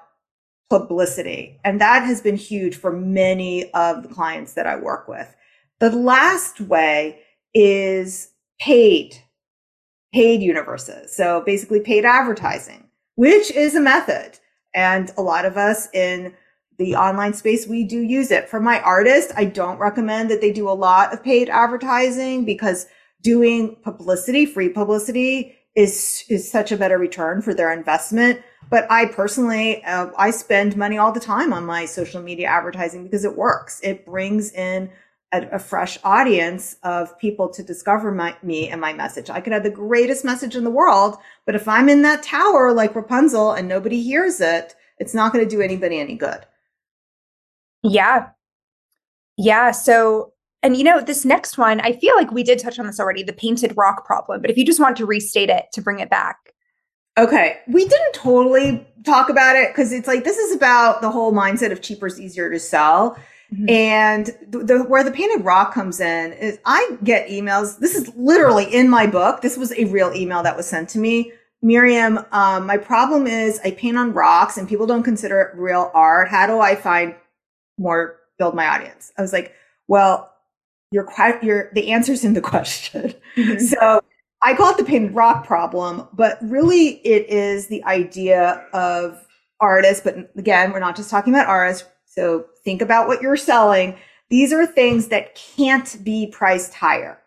publicity. 0.70 1.60
And 1.64 1.82
that 1.82 2.04
has 2.06 2.22
been 2.22 2.36
huge 2.36 2.76
for 2.76 2.92
many 2.92 3.70
of 3.72 4.04
the 4.04 4.08
clients 4.08 4.54
that 4.54 4.66
I 4.66 4.76
work 4.76 5.06
with. 5.06 5.36
The 5.80 5.90
last 5.90 6.62
way 6.62 7.20
is 7.52 8.30
paid 8.58 9.18
paid 10.14 10.40
universes. 10.40 11.14
So 11.14 11.42
basically 11.44 11.80
paid 11.80 12.04
advertising, 12.04 12.84
which 13.16 13.50
is 13.50 13.74
a 13.74 13.80
method. 13.80 14.38
And 14.72 15.12
a 15.16 15.22
lot 15.22 15.44
of 15.44 15.56
us 15.56 15.88
in 15.92 16.34
the 16.78 16.94
online 16.94 17.34
space, 17.34 17.66
we 17.66 17.84
do 17.84 18.00
use 18.00 18.30
it. 18.30 18.48
For 18.48 18.60
my 18.60 18.80
artists, 18.80 19.32
I 19.36 19.44
don't 19.44 19.78
recommend 19.78 20.30
that 20.30 20.40
they 20.40 20.52
do 20.52 20.68
a 20.68 20.70
lot 20.70 21.12
of 21.12 21.22
paid 21.22 21.48
advertising 21.48 22.44
because 22.44 22.86
doing 23.22 23.76
publicity, 23.82 24.46
free 24.46 24.68
publicity 24.68 25.56
is, 25.74 26.24
is 26.28 26.48
such 26.50 26.70
a 26.70 26.76
better 26.76 26.98
return 26.98 27.42
for 27.42 27.52
their 27.52 27.72
investment. 27.72 28.40
But 28.70 28.86
I 28.90 29.06
personally, 29.06 29.82
uh, 29.84 30.10
I 30.16 30.30
spend 30.30 30.76
money 30.76 30.96
all 30.96 31.10
the 31.10 31.20
time 31.20 31.52
on 31.52 31.66
my 31.66 31.86
social 31.86 32.22
media 32.22 32.46
advertising 32.46 33.02
because 33.02 33.24
it 33.24 33.36
works. 33.36 33.80
It 33.82 34.06
brings 34.06 34.52
in 34.52 34.90
a, 35.34 35.56
a, 35.56 35.58
fresh 35.58 35.98
audience 36.04 36.76
of 36.84 37.18
people 37.18 37.48
to 37.48 37.62
discover 37.62 38.12
my, 38.12 38.36
me 38.42 38.68
and 38.68 38.80
my 38.80 38.92
message. 38.92 39.28
I 39.28 39.40
could 39.40 39.52
have 39.52 39.64
the 39.64 39.70
greatest 39.70 40.24
message 40.24 40.54
in 40.54 40.64
the 40.64 40.70
world, 40.70 41.16
but 41.44 41.54
if 41.54 41.66
I'm 41.66 41.88
in 41.88 42.02
that 42.02 42.22
tower 42.22 42.72
like 42.72 42.94
Rapunzel 42.94 43.52
and 43.52 43.68
nobody 43.68 44.02
hears 44.02 44.40
it, 44.40 44.74
it's 44.98 45.14
not 45.14 45.32
going 45.32 45.44
to 45.44 45.50
do 45.50 45.60
anybody 45.60 45.98
any 45.98 46.14
good. 46.14 46.46
Yeah. 47.82 48.28
Yeah. 49.36 49.72
So, 49.72 50.32
and 50.62 50.76
you 50.76 50.84
know, 50.84 51.00
this 51.00 51.24
next 51.24 51.58
one, 51.58 51.80
I 51.80 51.92
feel 51.92 52.14
like 52.14 52.30
we 52.30 52.44
did 52.44 52.60
touch 52.60 52.78
on 52.78 52.86
this 52.86 53.00
already 53.00 53.22
the 53.22 53.32
painted 53.32 53.74
rock 53.76 54.06
problem, 54.06 54.40
but 54.40 54.50
if 54.50 54.56
you 54.56 54.64
just 54.64 54.80
want 54.80 54.96
to 54.98 55.06
restate 55.06 55.50
it 55.50 55.66
to 55.72 55.82
bring 55.82 55.98
it 55.98 56.10
back. 56.10 56.54
Okay. 57.18 57.58
We 57.68 57.86
didn't 57.86 58.14
totally 58.14 58.86
talk 59.04 59.28
about 59.28 59.56
it 59.56 59.68
because 59.68 59.92
it's 59.92 60.08
like 60.08 60.24
this 60.24 60.38
is 60.38 60.54
about 60.54 61.00
the 61.00 61.10
whole 61.10 61.32
mindset 61.32 61.72
of 61.72 61.82
cheaper 61.82 62.06
is 62.06 62.20
easier 62.20 62.50
to 62.50 62.58
sell. 62.58 63.18
Mm-hmm. 63.52 63.68
And 63.68 64.26
the, 64.48 64.58
the, 64.64 64.84
where 64.84 65.04
the 65.04 65.10
painted 65.10 65.44
rock 65.44 65.74
comes 65.74 66.00
in 66.00 66.32
is 66.32 66.58
I 66.64 66.96
get 67.04 67.28
emails. 67.28 67.78
This 67.78 67.94
is 67.94 68.10
literally 68.16 68.64
in 68.64 68.88
my 68.88 69.06
book. 69.06 69.42
This 69.42 69.56
was 69.56 69.72
a 69.72 69.84
real 69.86 70.12
email 70.14 70.42
that 70.42 70.56
was 70.56 70.66
sent 70.66 70.88
to 70.90 70.98
me. 70.98 71.32
Miriam, 71.62 72.20
um, 72.32 72.66
my 72.66 72.76
problem 72.76 73.26
is 73.26 73.58
I 73.64 73.70
paint 73.70 73.96
on 73.96 74.12
rocks 74.12 74.58
and 74.58 74.68
people 74.68 74.86
don't 74.86 75.02
consider 75.02 75.40
it 75.40 75.56
real 75.56 75.90
art. 75.94 76.28
How 76.28 76.46
do 76.46 76.60
I 76.60 76.74
find 76.74 77.14
more, 77.78 78.18
build 78.38 78.54
my 78.54 78.66
audience? 78.66 79.12
I 79.16 79.22
was 79.22 79.32
like, 79.32 79.54
well, 79.88 80.30
your, 80.90 81.08
your, 81.42 81.70
the 81.72 81.90
answer's 81.90 82.22
in 82.22 82.34
the 82.34 82.40
question. 82.42 83.14
Mm-hmm. 83.36 83.58
So 83.60 84.02
I 84.42 84.54
call 84.54 84.72
it 84.72 84.76
the 84.76 84.84
painted 84.84 85.14
rock 85.14 85.46
problem, 85.46 86.06
but 86.12 86.38
really 86.42 87.00
it 87.06 87.28
is 87.30 87.68
the 87.68 87.82
idea 87.84 88.66
of 88.74 89.26
artists. 89.58 90.04
But 90.04 90.30
again, 90.36 90.70
we're 90.70 90.80
not 90.80 90.96
just 90.96 91.10
talking 91.10 91.32
about 91.32 91.46
artists. 91.46 91.88
So 92.14 92.46
think 92.64 92.80
about 92.80 93.08
what 93.08 93.22
you're 93.22 93.36
selling. 93.36 93.96
These 94.30 94.52
are 94.52 94.66
things 94.66 95.08
that 95.08 95.34
can't 95.34 96.02
be 96.04 96.28
priced 96.28 96.74
higher 96.74 97.18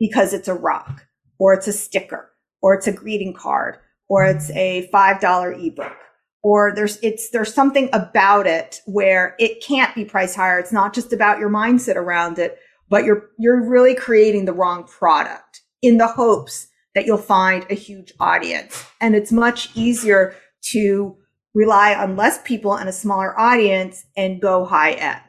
because 0.00 0.32
it's 0.32 0.48
a 0.48 0.54
rock 0.54 1.06
or 1.38 1.54
it's 1.54 1.68
a 1.68 1.72
sticker 1.72 2.30
or 2.60 2.74
it's 2.74 2.86
a 2.86 2.92
greeting 2.92 3.32
card 3.32 3.78
or 4.08 4.24
it's 4.24 4.50
a 4.50 4.90
$5 4.92 5.66
ebook 5.66 5.96
or 6.42 6.72
there's 6.74 6.98
it's 7.02 7.30
there's 7.30 7.52
something 7.52 7.88
about 7.92 8.46
it 8.46 8.80
where 8.86 9.34
it 9.38 9.64
can't 9.64 9.94
be 9.94 10.04
priced 10.04 10.36
higher. 10.36 10.58
It's 10.58 10.72
not 10.72 10.94
just 10.94 11.12
about 11.12 11.38
your 11.38 11.48
mindset 11.48 11.96
around 11.96 12.38
it, 12.38 12.58
but 12.90 13.04
you're 13.04 13.30
you're 13.38 13.66
really 13.66 13.94
creating 13.94 14.44
the 14.44 14.52
wrong 14.52 14.84
product 14.84 15.62
in 15.80 15.96
the 15.96 16.06
hopes 16.06 16.68
that 16.94 17.06
you'll 17.06 17.18
find 17.18 17.66
a 17.70 17.74
huge 17.74 18.12
audience. 18.20 18.84
And 19.00 19.16
it's 19.16 19.32
much 19.32 19.70
easier 19.74 20.36
to 20.72 21.16
rely 21.54 21.94
on 21.94 22.16
less 22.16 22.40
people 22.42 22.74
and 22.74 22.88
a 22.88 22.92
smaller 22.92 23.38
audience 23.38 24.04
and 24.16 24.40
go 24.40 24.64
high 24.64 24.92
end. 24.92 25.20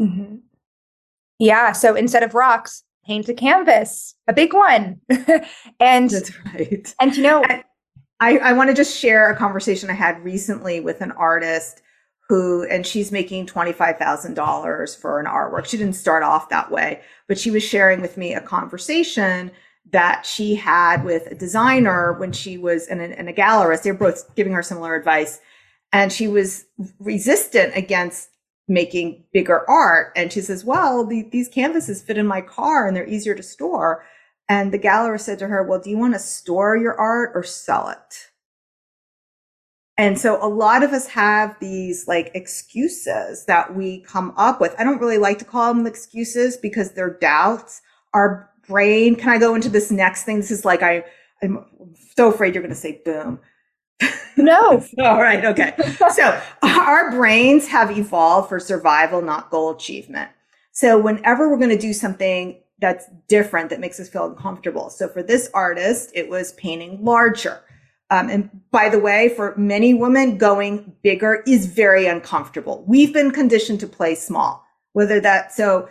Mm-hmm. 0.00 0.36
Yeah. 1.38 1.72
So 1.72 1.94
instead 1.94 2.22
of 2.22 2.34
rocks, 2.34 2.84
paint 3.04 3.28
a 3.28 3.34
canvas, 3.34 4.14
a 4.28 4.32
big 4.32 4.54
one. 4.54 5.00
and 5.80 6.08
that's 6.08 6.44
right. 6.46 6.94
And 7.00 7.16
you 7.16 7.22
know, 7.22 7.44
I, 8.20 8.38
I 8.38 8.52
want 8.52 8.70
to 8.70 8.74
just 8.74 8.96
share 8.96 9.30
a 9.30 9.36
conversation 9.36 9.90
I 9.90 9.94
had 9.94 10.22
recently 10.22 10.78
with 10.78 11.00
an 11.00 11.10
artist 11.12 11.82
who, 12.28 12.62
and 12.70 12.86
she's 12.86 13.10
making 13.10 13.46
$25,000 13.46 14.98
for 14.98 15.18
an 15.18 15.26
artwork. 15.26 15.66
She 15.66 15.76
didn't 15.76 15.96
start 15.96 16.22
off 16.22 16.48
that 16.48 16.70
way, 16.70 17.02
but 17.26 17.38
she 17.38 17.50
was 17.50 17.64
sharing 17.64 18.00
with 18.00 18.16
me 18.16 18.32
a 18.34 18.40
conversation 18.40 19.50
that 19.90 20.24
she 20.24 20.54
had 20.54 21.04
with 21.04 21.26
a 21.26 21.34
designer 21.34 22.14
when 22.14 22.32
she 22.32 22.56
was 22.56 22.86
in, 22.88 23.00
a, 23.00 23.04
and 23.04 23.28
a 23.28 23.32
gallerist. 23.32 23.82
They're 23.82 23.94
both 23.94 24.34
giving 24.34 24.52
her 24.52 24.62
similar 24.62 24.94
advice. 24.94 25.40
And 25.92 26.12
she 26.12 26.28
was 26.28 26.64
resistant 26.98 27.76
against 27.76 28.30
making 28.68 29.24
bigger 29.32 29.68
art. 29.68 30.12
And 30.16 30.32
she 30.32 30.40
says, 30.40 30.64
well, 30.64 31.06
the, 31.06 31.28
these 31.30 31.48
canvases 31.48 32.02
fit 32.02 32.16
in 32.16 32.26
my 32.26 32.40
car 32.40 32.86
and 32.86 32.96
they're 32.96 33.08
easier 33.08 33.34
to 33.34 33.42
store. 33.42 34.04
And 34.48 34.72
the 34.72 34.78
gallerist 34.78 35.20
said 35.20 35.38
to 35.40 35.48
her, 35.48 35.62
well, 35.62 35.80
do 35.80 35.90
you 35.90 35.98
want 35.98 36.14
to 36.14 36.18
store 36.18 36.76
your 36.76 36.98
art 36.98 37.32
or 37.34 37.42
sell 37.42 37.88
it? 37.88 38.30
And 39.98 40.18
so 40.18 40.42
a 40.44 40.48
lot 40.48 40.82
of 40.82 40.92
us 40.92 41.06
have 41.08 41.56
these 41.60 42.08
like 42.08 42.30
excuses 42.34 43.44
that 43.44 43.74
we 43.74 44.00
come 44.00 44.32
up 44.36 44.60
with. 44.60 44.74
I 44.78 44.84
don't 44.84 45.00
really 45.00 45.18
like 45.18 45.38
to 45.40 45.44
call 45.44 45.74
them 45.74 45.86
excuses 45.86 46.56
because 46.56 46.92
they're 46.92 47.18
doubts. 47.20 47.82
Our 48.14 48.50
brain, 48.66 49.16
can 49.16 49.30
I 49.30 49.38
go 49.38 49.54
into 49.54 49.68
this 49.68 49.90
next 49.90 50.24
thing? 50.24 50.36
This 50.36 50.50
is 50.50 50.64
like, 50.64 50.82
I, 50.82 51.04
I'm 51.42 51.64
so 52.16 52.32
afraid 52.32 52.54
you're 52.54 52.62
going 52.62 52.74
to 52.74 52.80
say 52.80 53.00
boom. 53.04 53.40
No. 54.36 54.82
All 54.98 55.20
right. 55.20 55.44
Okay. 55.44 55.74
so 56.14 56.40
our 56.62 57.10
brains 57.10 57.68
have 57.68 57.96
evolved 57.96 58.48
for 58.48 58.58
survival, 58.58 59.20
not 59.20 59.50
goal 59.50 59.70
achievement. 59.70 60.30
So 60.72 60.98
whenever 60.98 61.50
we're 61.50 61.58
going 61.58 61.68
to 61.68 61.78
do 61.78 61.92
something 61.92 62.58
that's 62.80 63.04
different, 63.28 63.68
that 63.70 63.78
makes 63.78 64.00
us 64.00 64.08
feel 64.08 64.26
uncomfortable. 64.26 64.88
So 64.88 65.06
for 65.06 65.22
this 65.22 65.50
artist, 65.52 66.10
it 66.14 66.30
was 66.30 66.52
painting 66.54 67.04
larger. 67.04 67.60
Um, 68.10 68.28
and 68.28 68.50
by 68.70 68.88
the 68.88 68.98
way, 68.98 69.28
for 69.30 69.54
many 69.56 69.94
women, 69.94 70.38
going 70.38 70.94
bigger 71.02 71.42
is 71.46 71.66
very 71.66 72.06
uncomfortable. 72.06 72.84
We've 72.86 73.12
been 73.12 73.30
conditioned 73.30 73.80
to 73.80 73.86
play 73.86 74.14
small, 74.14 74.66
whether 74.92 75.20
that, 75.20 75.52
so 75.52 75.88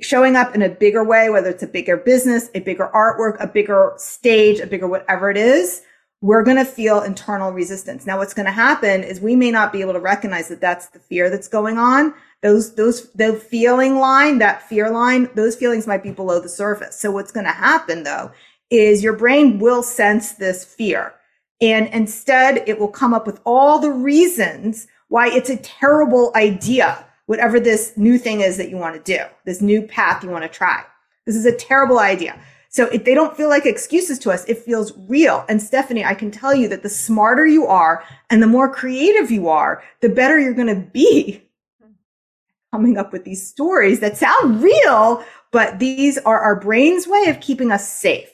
showing 0.00 0.36
up 0.36 0.54
in 0.54 0.62
a 0.62 0.68
bigger 0.68 1.04
way, 1.04 1.30
whether 1.30 1.50
it's 1.50 1.62
a 1.62 1.68
bigger 1.68 1.96
business, 1.96 2.50
a 2.54 2.60
bigger 2.60 2.90
artwork, 2.94 3.36
a 3.42 3.46
bigger 3.46 3.92
stage, 3.96 4.60
a 4.60 4.66
bigger 4.66 4.86
whatever 4.86 5.30
it 5.30 5.36
is, 5.36 5.82
we're 6.20 6.42
going 6.42 6.56
to 6.56 6.64
feel 6.64 7.02
internal 7.02 7.52
resistance. 7.52 8.06
Now, 8.06 8.16
what's 8.16 8.32
going 8.32 8.46
to 8.46 8.52
happen 8.52 9.04
is 9.04 9.20
we 9.20 9.36
may 9.36 9.50
not 9.50 9.72
be 9.72 9.82
able 9.82 9.92
to 9.92 10.00
recognize 10.00 10.48
that 10.48 10.60
that's 10.60 10.88
the 10.88 10.98
fear 10.98 11.28
that's 11.28 11.48
going 11.48 11.76
on. 11.76 12.14
Those, 12.40 12.74
those, 12.76 13.12
the 13.12 13.34
feeling 13.34 13.98
line, 13.98 14.38
that 14.38 14.66
fear 14.68 14.90
line, 14.90 15.28
those 15.34 15.54
feelings 15.54 15.86
might 15.86 16.02
be 16.02 16.12
below 16.12 16.40
the 16.40 16.48
surface. 16.48 16.98
So 16.98 17.10
what's 17.10 17.32
going 17.32 17.46
to 17.46 17.52
happen 17.52 18.04
though 18.04 18.30
is 18.70 19.02
your 19.02 19.16
brain 19.16 19.58
will 19.58 19.82
sense 19.82 20.32
this 20.32 20.64
fear 20.64 21.14
and 21.60 21.88
instead 21.88 22.68
it 22.68 22.78
will 22.78 22.88
come 22.88 23.14
up 23.14 23.26
with 23.26 23.40
all 23.44 23.78
the 23.78 23.90
reasons 23.90 24.86
why 25.08 25.28
it's 25.28 25.50
a 25.50 25.56
terrible 25.56 26.32
idea, 26.34 27.06
whatever 27.26 27.58
this 27.58 27.92
new 27.96 28.18
thing 28.18 28.40
is 28.40 28.56
that 28.56 28.68
you 28.68 28.76
want 28.76 28.94
to 28.94 29.16
do, 29.16 29.24
this 29.44 29.60
new 29.60 29.82
path 29.82 30.22
you 30.22 30.30
want 30.30 30.44
to 30.44 30.48
try. 30.48 30.84
This 31.26 31.36
is 31.36 31.46
a 31.46 31.56
terrible 31.56 31.98
idea. 31.98 32.38
So 32.68 32.86
if 32.86 33.04
they 33.04 33.14
don't 33.14 33.36
feel 33.36 33.48
like 33.48 33.66
excuses 33.66 34.18
to 34.20 34.32
us, 34.32 34.44
it 34.46 34.58
feels 34.58 34.92
real. 35.08 35.44
And 35.48 35.62
Stephanie, 35.62 36.04
I 36.04 36.14
can 36.14 36.32
tell 36.32 36.52
you 36.52 36.66
that 36.68 36.82
the 36.82 36.88
smarter 36.88 37.46
you 37.46 37.66
are 37.66 38.02
and 38.30 38.42
the 38.42 38.48
more 38.48 38.72
creative 38.72 39.30
you 39.30 39.48
are, 39.48 39.82
the 40.00 40.08
better 40.08 40.40
you're 40.40 40.54
going 40.54 40.74
to 40.74 40.90
be 40.90 41.40
coming 42.72 42.98
up 42.98 43.12
with 43.12 43.24
these 43.24 43.46
stories 43.46 44.00
that 44.00 44.16
sound 44.16 44.60
real, 44.60 45.24
but 45.52 45.78
these 45.78 46.18
are 46.18 46.40
our 46.40 46.58
brain's 46.58 47.06
way 47.06 47.26
of 47.28 47.40
keeping 47.40 47.70
us 47.70 47.88
safe. 47.88 48.33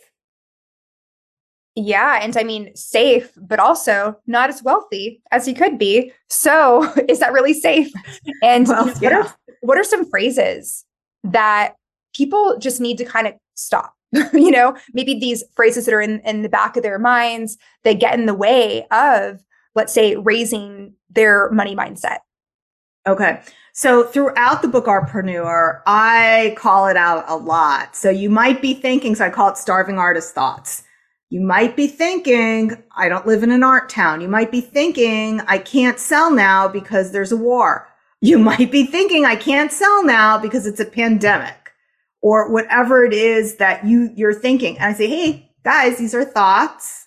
Yeah. 1.77 2.19
And 2.21 2.37
I 2.37 2.43
mean, 2.43 2.75
safe, 2.75 3.33
but 3.37 3.59
also 3.59 4.17
not 4.27 4.51
as 4.51 4.63
wealthy 4.63 5.23
as 5.31 5.47
he 5.47 5.55
could 5.55 5.79
be. 5.79 6.13
So 6.29 6.93
is 7.09 7.21
that 7.21 7.33
really 7.33 7.55
safe? 7.55 7.93
And 8.43 8.67
well, 8.67 8.87
what, 8.87 9.03
yeah. 9.03 9.19
are, 9.19 9.35
what 9.61 9.79
are 9.79 9.85
some 9.85 10.09
phrases 10.09 10.85
that 11.25 11.75
people 12.15 12.57
just 12.59 12.81
need 12.81 12.99
to 12.99 13.05
kind 13.05 13.27
of 13.27 13.35
stop? 13.55 13.95
you 14.33 14.51
know, 14.51 14.77
maybe 14.93 15.19
these 15.19 15.45
phrases 15.55 15.85
that 15.85 15.95
are 15.95 16.01
in, 16.01 16.21
in 16.21 16.43
the 16.43 16.49
back 16.49 16.77
of 16.77 16.83
their 16.83 16.99
minds 16.99 17.57
that 17.85 18.01
get 18.01 18.19
in 18.19 18.27
the 18.27 18.35
way 18.35 18.87
of, 18.91 19.41
let's 19.75 19.93
say, 19.93 20.17
raising 20.17 20.95
their 21.11 21.51
money 21.51 21.77
mindset. 21.77 22.19
Okay. 23.07 23.41
So 23.73 24.05
throughout 24.05 24.63
the 24.63 24.69
book 24.69 24.87
Artpreneur, 24.87 25.81
I 25.87 26.55
call 26.59 26.89
it 26.89 26.97
out 26.97 27.25
a 27.29 27.37
lot. 27.37 27.95
So 27.95 28.11
you 28.11 28.29
might 28.29 28.61
be 28.61 28.75
thinking, 28.75 29.15
so 29.15 29.27
I 29.27 29.31
call 29.31 29.49
it 29.51 29.57
starving 29.57 29.99
artist 29.99 30.35
thoughts. 30.35 30.83
You 31.31 31.41
might 31.41 31.77
be 31.77 31.87
thinking, 31.87 32.83
I 32.97 33.09
don't 33.09 33.27
live 33.27 33.45
in 33.45 33.53
an 33.53 33.63
art 33.63 33.89
town. 33.89 34.21
You 34.21 34.27
might 34.27 34.51
be 34.51 34.61
thinking, 34.61 35.41
I 35.47 35.59
can't 35.59 36.01
sell 36.01 36.33
now 36.33 36.67
because 36.67 37.13
there's 37.13 37.31
a 37.31 37.37
war. 37.37 37.89
You 38.21 38.39
might 38.51 38.73
be 38.73 38.85
thinking, 38.85 39.25
I 39.25 39.37
can't 39.37 39.73
sell 39.73 40.05
now 40.05 40.39
because 40.39 40.67
it's 40.67 40.81
a 40.81 40.85
pandemic 40.85 41.55
or 42.21 42.51
whatever 42.51 43.05
it 43.05 43.13
is 43.13 43.57
that 43.57 43.87
you 43.87 44.11
you're 44.17 44.35
thinking. 44.35 44.77
And 44.79 44.87
I 44.87 44.93
say, 44.93 45.09
"Hey, 45.09 45.53
guys, 45.65 45.99
these 45.99 46.15
are 46.15 46.25
thoughts. 46.25 47.07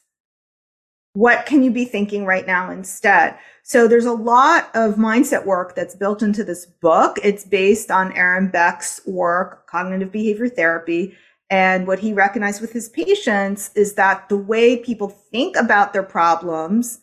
What 1.14 1.46
can 1.46 1.62
you 1.62 1.70
be 1.70 1.86
thinking 1.86 2.26
right 2.26 2.48
now 2.48 2.72
instead?" 2.72 3.38
So 3.62 3.88
there's 3.88 4.06
a 4.06 4.14
lot 4.14 4.70
of 4.74 4.96
mindset 4.96 5.46
work 5.46 5.76
that's 5.76 5.96
built 5.96 6.24
into 6.24 6.44
this 6.44 6.66
book. 6.66 7.20
It's 7.24 7.46
based 7.46 7.92
on 7.92 8.14
Aaron 8.14 8.48
Beck's 8.48 9.02
work, 9.06 9.68
cognitive 9.68 10.12
behavior 10.12 10.50
therapy. 10.50 11.16
And 11.50 11.88
what 11.88 12.00
he 12.00 12.14
recognized 12.14 12.62
with 12.62 12.72
his 12.74 12.90
patients 12.90 13.72
is 13.76 13.94
that 13.94 14.28
the 14.30 14.38
way 14.38 14.78
people 14.78 15.10
think 15.10 15.56
about 15.56 15.94
their 15.94 16.04
problems 16.04 17.00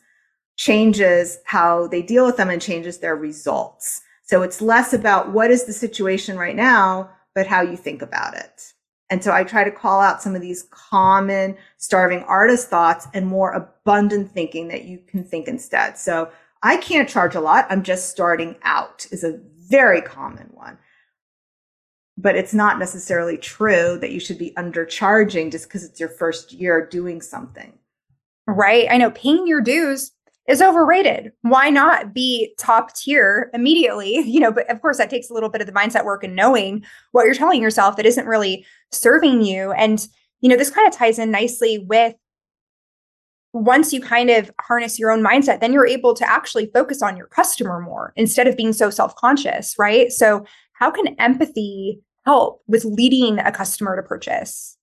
changes 0.56 1.38
how 1.44 1.86
they 1.86 2.02
deal 2.02 2.26
with 2.26 2.36
them 2.36 2.50
and 2.50 2.60
changes 2.60 2.98
their 2.98 3.16
results. 3.16 4.02
So 4.22 4.42
it's 4.42 4.60
less 4.60 4.92
about 4.92 5.32
what 5.32 5.50
is 5.50 5.64
the 5.64 5.72
situation 5.72 6.36
right 6.36 6.56
now, 6.56 7.10
but 7.34 7.46
how 7.46 7.62
you 7.62 7.76
think 7.76 8.02
about 8.02 8.34
it. 8.36 8.72
And 9.10 9.24
so 9.24 9.32
I 9.32 9.42
try 9.42 9.64
to 9.64 9.70
call 9.72 10.00
out 10.00 10.22
some 10.22 10.36
of 10.36 10.40
these 10.40 10.68
common 10.70 11.56
starving 11.78 12.22
artist 12.22 12.68
thoughts 12.68 13.08
and 13.12 13.26
more 13.26 13.52
abundant 13.52 14.30
thinking 14.30 14.68
that 14.68 14.84
you 14.84 15.00
can 15.06 15.24
think 15.24 15.48
instead. 15.48 15.98
So 15.98 16.30
I 16.62 16.76
can't 16.76 17.08
charge 17.08 17.34
a 17.34 17.40
lot. 17.40 17.66
I'm 17.70 17.82
just 17.82 18.10
starting 18.10 18.56
out 18.62 19.06
is 19.10 19.24
a 19.24 19.40
very 19.68 20.00
common 20.00 20.50
one. 20.52 20.78
But 22.20 22.36
it's 22.36 22.52
not 22.52 22.78
necessarily 22.78 23.38
true 23.38 23.98
that 24.00 24.10
you 24.10 24.20
should 24.20 24.38
be 24.38 24.52
undercharging 24.56 25.50
just 25.50 25.68
because 25.68 25.84
it's 25.84 25.98
your 25.98 26.08
first 26.08 26.52
year 26.52 26.86
doing 26.86 27.20
something. 27.22 27.72
Right. 28.46 28.86
I 28.90 28.98
know 28.98 29.10
paying 29.12 29.46
your 29.46 29.60
dues 29.60 30.12
is 30.48 30.60
overrated. 30.60 31.32
Why 31.42 31.70
not 31.70 32.12
be 32.12 32.54
top 32.58 32.94
tier 32.94 33.50
immediately? 33.54 34.16
You 34.30 34.40
know, 34.40 34.52
but 34.52 34.68
of 34.70 34.80
course 34.80 34.98
that 34.98 35.10
takes 35.10 35.30
a 35.30 35.34
little 35.34 35.48
bit 35.48 35.60
of 35.60 35.66
the 35.66 35.72
mindset 35.72 36.04
work 36.04 36.24
and 36.24 36.36
knowing 36.36 36.84
what 37.12 37.24
you're 37.24 37.34
telling 37.34 37.62
yourself 37.62 37.96
that 37.96 38.06
isn't 38.06 38.26
really 38.26 38.66
serving 38.90 39.42
you. 39.42 39.72
And, 39.72 40.06
you 40.40 40.48
know, 40.48 40.56
this 40.56 40.70
kind 40.70 40.86
of 40.88 40.94
ties 40.94 41.18
in 41.18 41.30
nicely 41.30 41.78
with 41.78 42.14
once 43.52 43.92
you 43.92 44.00
kind 44.00 44.30
of 44.30 44.50
harness 44.60 44.98
your 44.98 45.10
own 45.10 45.22
mindset, 45.22 45.60
then 45.60 45.72
you're 45.72 45.86
able 45.86 46.14
to 46.14 46.28
actually 46.28 46.70
focus 46.72 47.02
on 47.02 47.16
your 47.16 47.26
customer 47.26 47.80
more 47.80 48.12
instead 48.16 48.46
of 48.46 48.56
being 48.56 48.72
so 48.72 48.90
self 48.90 49.14
conscious, 49.16 49.74
right? 49.78 50.12
So, 50.12 50.44
how 50.74 50.90
can 50.90 51.08
empathy 51.18 52.00
help 52.24 52.62
with 52.66 52.84
leading 52.84 53.38
a 53.38 53.52
customer 53.52 53.96
to 53.96 54.02
purchase? 54.02 54.76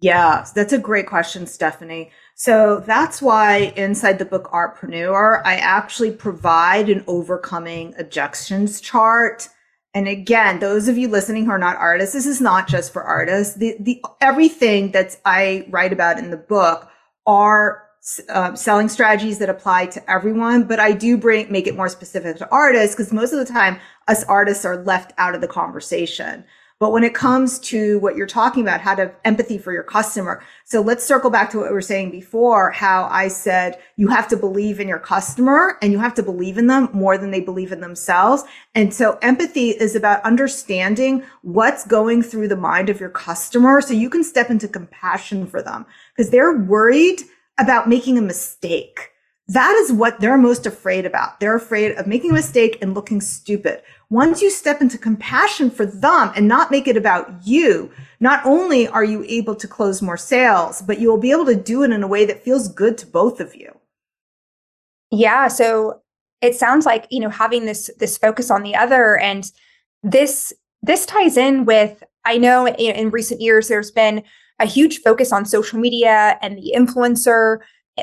Yeah, 0.00 0.46
that's 0.54 0.72
a 0.72 0.78
great 0.78 1.06
question, 1.06 1.46
Stephanie. 1.46 2.10
So 2.34 2.82
that's 2.86 3.20
why 3.20 3.72
inside 3.76 4.18
the 4.18 4.24
book 4.24 4.50
Artpreneur, 4.50 5.42
I 5.44 5.56
actually 5.56 6.12
provide 6.12 6.88
an 6.88 7.04
overcoming 7.06 7.94
objections 7.98 8.80
chart 8.80 9.48
and 9.92 10.06
again, 10.06 10.60
those 10.60 10.86
of 10.86 10.96
you 10.96 11.08
listening 11.08 11.46
who 11.46 11.50
are 11.50 11.58
not 11.58 11.76
artists, 11.76 12.14
this 12.14 12.26
is 12.26 12.40
not 12.40 12.68
just 12.68 12.92
for 12.92 13.02
artists. 13.02 13.56
The, 13.56 13.76
the, 13.80 14.02
everything 14.20 14.92
that 14.92 15.16
I 15.24 15.66
write 15.70 15.92
about 15.92 16.18
in 16.18 16.30
the 16.30 16.36
book 16.36 16.88
are 17.26 17.88
uh, 18.28 18.54
selling 18.54 18.88
strategies 18.88 19.38
that 19.40 19.50
apply 19.50 19.86
to 19.86 20.10
everyone, 20.10 20.64
but 20.64 20.78
I 20.78 20.92
do 20.92 21.18
bring, 21.18 21.50
make 21.50 21.66
it 21.66 21.76
more 21.76 21.88
specific 21.88 22.36
to 22.38 22.48
artists 22.50 22.94
because 22.94 23.12
most 23.12 23.32
of 23.32 23.40
the 23.40 23.52
time 23.52 23.78
us 24.06 24.22
artists 24.24 24.64
are 24.64 24.82
left 24.84 25.12
out 25.18 25.34
of 25.34 25.40
the 25.40 25.48
conversation. 25.48 26.44
But 26.80 26.92
when 26.92 27.04
it 27.04 27.14
comes 27.14 27.58
to 27.58 27.98
what 27.98 28.16
you're 28.16 28.26
talking 28.26 28.62
about, 28.62 28.80
how 28.80 28.94
to 28.94 29.12
empathy 29.26 29.58
for 29.58 29.70
your 29.70 29.82
customer. 29.82 30.42
So 30.64 30.80
let's 30.80 31.04
circle 31.04 31.28
back 31.28 31.50
to 31.50 31.58
what 31.58 31.68
we 31.68 31.74
were 31.74 31.82
saying 31.82 32.10
before, 32.10 32.70
how 32.70 33.06
I 33.10 33.28
said 33.28 33.78
you 33.96 34.08
have 34.08 34.26
to 34.28 34.36
believe 34.36 34.80
in 34.80 34.88
your 34.88 34.98
customer 34.98 35.76
and 35.82 35.92
you 35.92 35.98
have 35.98 36.14
to 36.14 36.22
believe 36.22 36.56
in 36.56 36.68
them 36.68 36.88
more 36.94 37.18
than 37.18 37.32
they 37.32 37.40
believe 37.40 37.70
in 37.70 37.82
themselves. 37.82 38.44
And 38.74 38.94
so 38.94 39.18
empathy 39.20 39.70
is 39.70 39.94
about 39.94 40.24
understanding 40.24 41.22
what's 41.42 41.86
going 41.86 42.22
through 42.22 42.48
the 42.48 42.56
mind 42.56 42.88
of 42.88 42.98
your 42.98 43.10
customer 43.10 43.82
so 43.82 43.92
you 43.92 44.08
can 44.08 44.24
step 44.24 44.48
into 44.48 44.66
compassion 44.66 45.46
for 45.46 45.62
them 45.62 45.84
because 46.16 46.30
they're 46.30 46.56
worried 46.56 47.20
about 47.58 47.90
making 47.90 48.16
a 48.16 48.22
mistake. 48.22 49.10
That 49.48 49.74
is 49.82 49.92
what 49.92 50.20
they're 50.20 50.38
most 50.38 50.64
afraid 50.64 51.04
about. 51.04 51.40
They're 51.40 51.56
afraid 51.56 51.98
of 51.98 52.06
making 52.06 52.30
a 52.30 52.34
mistake 52.34 52.78
and 52.80 52.94
looking 52.94 53.20
stupid. 53.20 53.82
Once 54.10 54.42
you 54.42 54.50
step 54.50 54.80
into 54.80 54.98
compassion 54.98 55.70
for 55.70 55.86
them 55.86 56.32
and 56.34 56.48
not 56.48 56.70
make 56.70 56.88
it 56.88 56.96
about 56.96 57.32
you, 57.46 57.90
not 58.18 58.44
only 58.44 58.88
are 58.88 59.04
you 59.04 59.24
able 59.28 59.54
to 59.54 59.68
close 59.68 60.02
more 60.02 60.16
sales, 60.16 60.82
but 60.82 60.98
you 60.98 61.08
will 61.08 61.16
be 61.16 61.30
able 61.30 61.46
to 61.46 61.54
do 61.54 61.84
it 61.84 61.92
in 61.92 62.02
a 62.02 62.08
way 62.08 62.24
that 62.26 62.42
feels 62.42 62.68
good 62.68 62.98
to 62.98 63.06
both 63.06 63.38
of 63.40 63.54
you. 63.54 63.72
Yeah. 65.12 65.46
So 65.46 66.02
it 66.40 66.56
sounds 66.56 66.86
like, 66.86 67.06
you 67.10 67.20
know, 67.20 67.28
having 67.28 67.66
this, 67.66 67.88
this 67.98 68.18
focus 68.18 68.50
on 68.50 68.62
the 68.62 68.74
other 68.74 69.16
and 69.18 69.50
this, 70.02 70.52
this 70.82 71.06
ties 71.06 71.36
in 71.36 71.64
with, 71.64 72.02
I 72.24 72.36
know 72.36 72.66
in, 72.66 72.74
in 72.74 73.10
recent 73.10 73.40
years, 73.40 73.68
there's 73.68 73.90
been 73.90 74.24
a 74.58 74.66
huge 74.66 74.98
focus 74.98 75.32
on 75.32 75.44
social 75.44 75.78
media 75.78 76.38
and 76.42 76.58
the 76.58 76.74
influencer, 76.76 77.58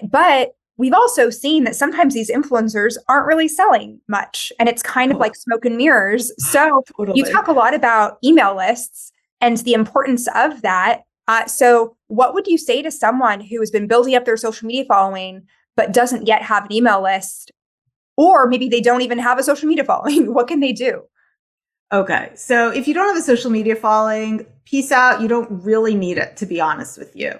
but 0.10 0.56
we've 0.78 0.94
also 0.94 1.30
seen 1.30 1.63
that 1.63 1.76
sometimes 1.76 2.13
these 2.13 2.30
influencers 2.30 2.98
aren't 3.08 3.28
really 3.28 3.48
selling 3.48 4.00
much 4.08 4.52
and 4.60 4.70
it's 4.70 4.82
kind 4.82 5.12
of 5.12 5.18
like 5.18 5.36
smoke 5.36 5.66
and 5.66 5.78
mirrors. 5.78 6.32
So 6.48 6.84
totally. 6.96 7.20
you 7.20 7.26
talk 7.26 7.48
a 7.48 7.52
lot 7.52 7.74
about 7.74 8.18
email 8.24 8.56
lists 8.56 9.12
and 9.42 9.58
the 9.58 9.74
importance 9.74 10.28
of 10.34 10.62
that. 10.62 11.02
Uh, 11.28 11.46
so 11.46 11.98
what 12.08 12.34
would 12.34 12.48
you 12.48 12.58
say 12.58 12.82
to 12.82 12.90
someone 12.90 13.42
who 13.42 13.60
has 13.60 13.70
been 13.70 13.86
building 13.86 14.16
up 14.16 14.24
their 14.24 14.38
social 14.38 14.66
media 14.66 14.86
following 14.86 15.44
but 15.76 15.92
doesn't 15.92 16.26
yet 16.26 16.42
have 16.42 16.66
an 16.66 16.74
email 16.74 17.04
list? 17.04 17.52
Or 18.16 18.48
maybe 18.48 18.70
they 18.70 18.82
don't 18.82 19.02
even 19.02 19.20
have 19.20 19.38
a 19.38 19.44
social 19.44 19.68
media 19.68 19.84
following. 19.86 20.34
What 20.34 20.48
can 20.48 20.62
they 20.62 20.72
do? 20.72 21.04
Okay. 21.92 22.32
So 22.36 22.72
if 22.72 22.88
you 22.88 22.94
don't 22.94 23.08
have 23.08 23.18
a 23.18 23.22
social 23.22 23.52
media 23.52 23.76
following 23.76 24.46
peace 24.68 24.92
out. 24.92 25.22
You 25.22 25.28
don't 25.28 25.48
really 25.50 25.96
need 25.96 26.18
it 26.18 26.36
to 26.38 26.46
be 26.46 26.60
honest 26.60 26.98
with 26.98 27.16
you 27.16 27.34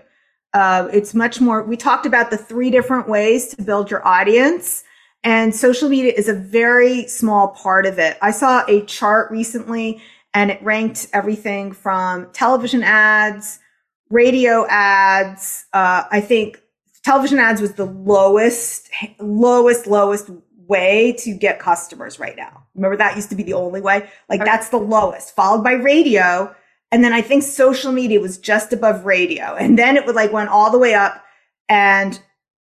uh, 0.58 0.90
it's 0.92 1.14
much 1.14 1.40
more, 1.40 1.62
we 1.62 1.78
talked 1.78 2.08
about 2.08 2.32
the 2.32 2.38
three 2.38 2.72
different 2.72 3.08
ways 3.08 3.54
to 3.54 3.62
build 3.62 3.92
your 3.92 4.06
audience. 4.08 4.84
And 5.24 5.56
social 5.56 5.88
media 5.88 6.14
is 6.18 6.28
a 6.28 6.34
very 6.34 7.08
small 7.08 7.50
part 7.50 7.86
of 7.86 8.00
it. 8.00 8.18
I 8.24 8.32
saw 8.32 8.64
a 8.68 8.84
chart 8.86 9.30
recently 9.30 10.02
and 10.34 10.50
it 10.50 10.60
ranked 10.64 11.10
everything 11.14 11.74
from 11.74 12.32
television 12.32 12.82
ads, 12.82 13.60
radio 14.10 14.66
ads. 14.68 15.66
Uh, 15.74 16.06
I 16.10 16.22
think 16.22 16.60
television 17.04 17.38
ads 17.38 17.62
was 17.62 17.74
the 17.74 17.86
lowest, 17.86 18.90
lowest, 19.20 19.86
lowest 19.86 20.32
way 20.68 21.14
to 21.20 21.36
get 21.36 21.60
customers 21.60 22.20
right 22.20 22.36
now. 22.36 22.64
Remember 22.74 22.98
that 22.98 23.16
used 23.16 23.30
to 23.30 23.36
be 23.36 23.44
the 23.44 23.54
only 23.54 23.82
way? 23.82 24.10
Like 24.28 24.44
that's 24.44 24.70
the 24.70 24.78
lowest, 24.78 25.36
followed 25.36 25.64
by 25.64 25.74
radio 25.74 26.56
and 26.92 27.04
then 27.04 27.14
I 27.14 27.22
think 27.22 27.44
social 27.44 27.92
media 27.92 28.20
was 28.20 28.38
just 28.38 28.72
above 28.72 29.06
radio. 29.06 29.56
And 29.56 29.78
then 29.78 29.98
it 29.98 30.06
would 30.06 30.16
like 30.16 30.32
went 30.32 30.50
all 30.50 30.72
the 30.72 30.78
way 30.78 30.94
up 30.94 31.24
and 31.68 32.20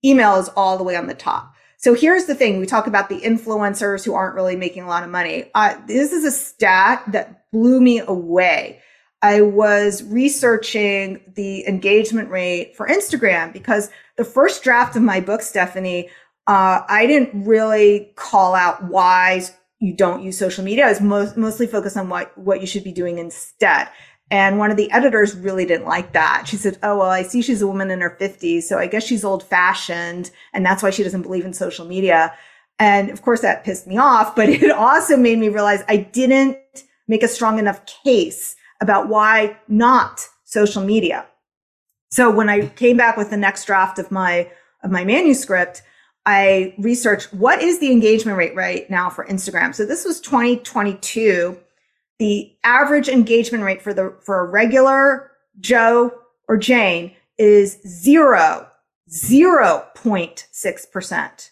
email 0.05 0.37
is 0.37 0.49
all 0.51 0.77
the 0.77 0.85
way 0.85 0.97
on 0.97 1.07
the 1.07 1.15
top. 1.15 1.55
So 1.77 1.95
here's 1.95 2.25
the 2.25 2.35
thing. 2.35 2.59
We 2.59 2.67
talk 2.67 2.89
about 2.89 3.09
the 3.09 3.21
influencers 3.21 4.05
who 4.05 4.15
aren't 4.15 4.35
really 4.35 4.57
making 4.57 4.83
a 4.83 4.89
lot 4.89 5.05
of 5.05 5.11
money. 5.11 5.49
Uh, 5.55 5.77
this 5.87 6.13
is 6.13 6.25
a 6.25 6.33
stat 6.33 7.05
that 7.09 7.51
blew 7.53 7.81
me 7.81 8.01
away. 8.01 8.83
I 9.23 9.43
was 9.43 10.03
researching 10.05 11.21
the 11.35 11.67
engagement 11.67 12.31
rate 12.31 12.77
for 12.77 12.89
Instagram 12.89 13.53
because 13.53 13.91
the 14.17 14.25
first 14.25 14.65
draft 14.65 14.97
of 14.97 15.03
my 15.03 15.21
book, 15.21 15.43
Stephanie, 15.43 16.09
uh, 16.49 16.83
I 16.89 17.07
didn't 17.07 17.45
really 17.45 18.13
call 18.17 18.55
out 18.55 18.85
why 18.85 19.45
you 19.81 19.95
don't 19.95 20.23
use 20.23 20.37
social 20.37 20.65
media. 20.65 20.87
I 20.87 20.91
was 20.91 21.01
most, 21.01 21.37
mostly 21.37 21.67
focused 21.67 21.97
on 21.97 22.09
what, 22.09 22.37
what 22.37 22.61
you 22.61 22.67
should 22.67 22.85
be 22.85 22.93
doing 22.93 23.19
instead. 23.19 23.89
And 24.31 24.59
one 24.59 24.71
of 24.71 24.77
the 24.77 24.91
editors 24.91 25.35
really 25.35 25.65
didn't 25.65 25.87
like 25.87 26.13
that. 26.13 26.45
She 26.47 26.57
said, 26.57 26.79
Oh, 26.83 26.99
well, 26.99 27.09
I 27.09 27.23
see 27.23 27.41
she's 27.41 27.63
a 27.63 27.67
woman 27.67 27.91
in 27.91 28.01
her 28.01 28.17
50s. 28.21 28.65
So 28.65 28.79
I 28.79 28.87
guess 28.87 29.05
she's 29.05 29.25
old 29.25 29.43
fashioned. 29.43 30.31
And 30.53 30.67
that's 30.67 30.83
why 30.83 30.91
she 30.91 31.03
doesn't 31.03 31.23
believe 31.23 31.45
in 31.45 31.55
social 31.55 31.87
media. 31.87 32.35
And 32.79 33.11
of 33.11 33.23
course, 33.23 33.41
that 33.41 33.65
pissed 33.65 33.87
me 33.87 33.97
off, 33.97 34.37
but 34.37 34.49
it 34.49 34.71
also 34.71 35.17
made 35.17 35.39
me 35.39 35.49
realize 35.49 35.83
I 35.89 35.97
didn't 35.97 36.59
make 37.07 37.23
a 37.23 37.29
strong 37.29 37.59
enough 37.59 37.85
case 38.05 38.55
about 38.81 39.09
why 39.09 39.57
not 39.67 40.27
social 40.45 40.85
media. 40.85 41.27
So 42.11 42.31
when 42.31 42.49
I 42.49 42.67
came 42.67 42.97
back 42.97 43.17
with 43.17 43.31
the 43.31 43.37
next 43.37 43.65
draft 43.65 43.99
of 43.99 44.11
my, 44.11 44.51
of 44.83 44.91
my 44.91 45.05
manuscript, 45.05 45.83
I 46.29 46.75
researched 46.77 47.33
what 47.33 47.63
is 47.63 47.79
the 47.79 47.91
engagement 47.91 48.37
rate 48.37 48.55
right 48.55 48.89
now 48.91 49.09
for 49.09 49.25
Instagram. 49.25 49.75
So 49.75 49.87
this 49.87 50.05
was 50.05 50.21
2022 50.21 51.59
the 52.19 52.53
average 52.65 53.09
engagement 53.09 53.65
rate 53.65 53.81
for 53.81 53.95
the 53.95 54.15
for 54.21 54.41
a 54.41 54.45
regular 54.45 55.31
Joe 55.59 56.13
or 56.49 56.59
Jane 56.59 57.15
is 57.39 57.81
zero, 57.87 58.69
0.6%. 59.09 61.51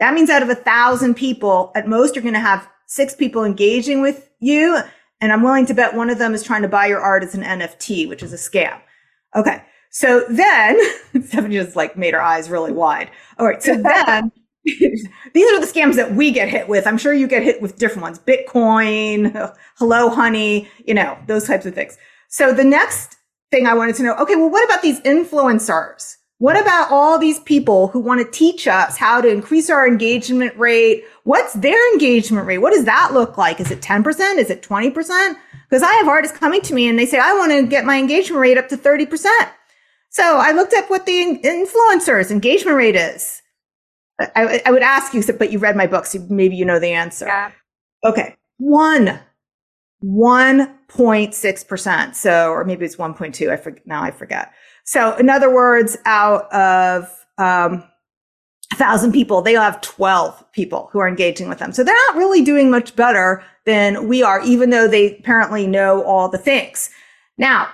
That 0.00 0.14
means 0.14 0.30
out 0.30 0.42
of 0.42 0.50
a 0.50 0.54
thousand 0.54 1.14
people, 1.14 1.72
at 1.74 1.88
most 1.88 2.14
you're 2.14 2.22
going 2.22 2.34
to 2.34 2.40
have 2.40 2.68
six 2.86 3.14
people 3.14 3.44
engaging 3.44 4.02
with 4.02 4.28
you. 4.40 4.78
And 5.20 5.32
I'm 5.32 5.42
willing 5.42 5.66
to 5.66 5.74
bet 5.74 5.94
one 5.94 6.10
of 6.10 6.18
them 6.18 6.34
is 6.34 6.42
trying 6.42 6.62
to 6.62 6.68
buy 6.68 6.86
your 6.86 7.00
art 7.00 7.24
as 7.24 7.34
an 7.34 7.42
NFT, 7.42 8.08
which 8.08 8.22
is 8.22 8.32
a 8.32 8.36
scam. 8.36 8.80
Okay. 9.34 9.62
So 9.90 10.24
then 10.28 10.78
Stephanie 11.22 11.56
just 11.56 11.76
like 11.76 11.96
made 11.96 12.14
her 12.14 12.22
eyes 12.22 12.50
really 12.50 12.72
wide. 12.72 13.10
All 13.38 13.46
right. 13.46 13.62
So 13.62 13.76
then 13.76 14.32
these 14.64 15.52
are 15.52 15.60
the 15.60 15.66
scams 15.66 15.96
that 15.96 16.14
we 16.14 16.30
get 16.30 16.48
hit 16.48 16.68
with. 16.68 16.86
I'm 16.86 16.98
sure 16.98 17.12
you 17.12 17.26
get 17.26 17.42
hit 17.42 17.62
with 17.62 17.78
different 17.78 18.02
ones. 18.02 18.18
Bitcoin, 18.18 19.54
hello 19.76 20.08
honey, 20.10 20.68
you 20.86 20.94
know, 20.94 21.18
those 21.26 21.46
types 21.46 21.66
of 21.66 21.74
things. 21.74 21.96
So 22.28 22.52
the 22.52 22.64
next 22.64 23.16
thing 23.50 23.66
I 23.66 23.74
wanted 23.74 23.94
to 23.96 24.02
know, 24.02 24.14
okay, 24.16 24.36
well, 24.36 24.50
what 24.50 24.64
about 24.64 24.82
these 24.82 25.00
influencers? 25.00 26.16
What 26.40 26.60
about 26.60 26.92
all 26.92 27.18
these 27.18 27.40
people 27.40 27.88
who 27.88 27.98
want 27.98 28.24
to 28.24 28.30
teach 28.30 28.68
us 28.68 28.96
how 28.96 29.20
to 29.20 29.28
increase 29.28 29.68
our 29.70 29.88
engagement 29.88 30.56
rate? 30.56 31.02
What's 31.24 31.52
their 31.54 31.92
engagement 31.92 32.46
rate? 32.46 32.58
What 32.58 32.72
does 32.72 32.84
that 32.84 33.10
look 33.12 33.36
like? 33.36 33.58
Is 33.58 33.72
it 33.72 33.80
10%? 33.80 34.36
Is 34.36 34.48
it 34.48 34.62
20%? 34.62 35.34
Because 35.68 35.82
I 35.82 35.92
have 35.94 36.06
artists 36.06 36.36
coming 36.38 36.60
to 36.62 36.74
me 36.74 36.88
and 36.88 36.96
they 36.96 37.06
say, 37.06 37.18
I 37.18 37.32
want 37.34 37.50
to 37.50 37.66
get 37.66 37.84
my 37.84 37.98
engagement 37.98 38.40
rate 38.40 38.56
up 38.56 38.68
to 38.68 38.76
30%. 38.76 39.26
So 40.10 40.38
I 40.38 40.52
looked 40.52 40.74
up 40.74 40.90
what 40.90 41.06
the 41.06 41.40
influencers 41.44 42.30
engagement 42.30 42.76
rate 42.76 42.96
is. 42.96 43.42
I, 44.20 44.60
I 44.66 44.72
would 44.72 44.82
ask 44.82 45.14
you, 45.14 45.22
but 45.32 45.52
you 45.52 45.58
read 45.58 45.76
my 45.76 45.86
book, 45.86 46.06
so 46.06 46.18
maybe 46.28 46.56
you 46.56 46.64
know 46.64 46.80
the 46.80 46.92
answer. 46.92 47.26
Yeah. 47.26 47.52
Okay. 48.04 48.34
One, 48.56 49.20
1.6%. 50.04 52.14
So, 52.14 52.50
or 52.50 52.64
maybe 52.64 52.84
it's 52.84 52.96
1.2. 52.96 53.50
I 53.50 53.56
forget. 53.56 53.86
Now 53.86 54.02
I 54.02 54.10
forget. 54.10 54.52
So 54.84 55.14
in 55.16 55.30
other 55.30 55.54
words, 55.54 55.96
out 56.04 56.52
of, 56.52 57.26
um, 57.38 57.84
a 58.72 58.76
thousand 58.76 59.12
people, 59.12 59.40
they 59.40 59.54
have 59.54 59.80
12 59.80 60.52
people 60.52 60.90
who 60.92 60.98
are 60.98 61.08
engaging 61.08 61.48
with 61.48 61.58
them. 61.58 61.72
So 61.72 61.82
they're 61.82 61.94
not 61.94 62.16
really 62.16 62.42
doing 62.42 62.70
much 62.70 62.94
better 62.94 63.42
than 63.64 64.08
we 64.08 64.22
are, 64.22 64.42
even 64.42 64.70
though 64.70 64.86
they 64.86 65.16
apparently 65.16 65.66
know 65.66 66.02
all 66.02 66.28
the 66.28 66.38
things. 66.38 66.90
Now, 67.38 67.68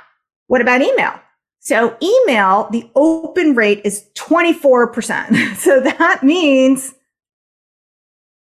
what 0.46 0.60
about 0.60 0.82
email? 0.82 1.18
So 1.64 1.96
email, 2.02 2.68
the 2.70 2.90
open 2.94 3.54
rate 3.54 3.80
is 3.84 4.06
24%. 4.14 5.56
So 5.56 5.80
that 5.80 6.22
means 6.22 6.94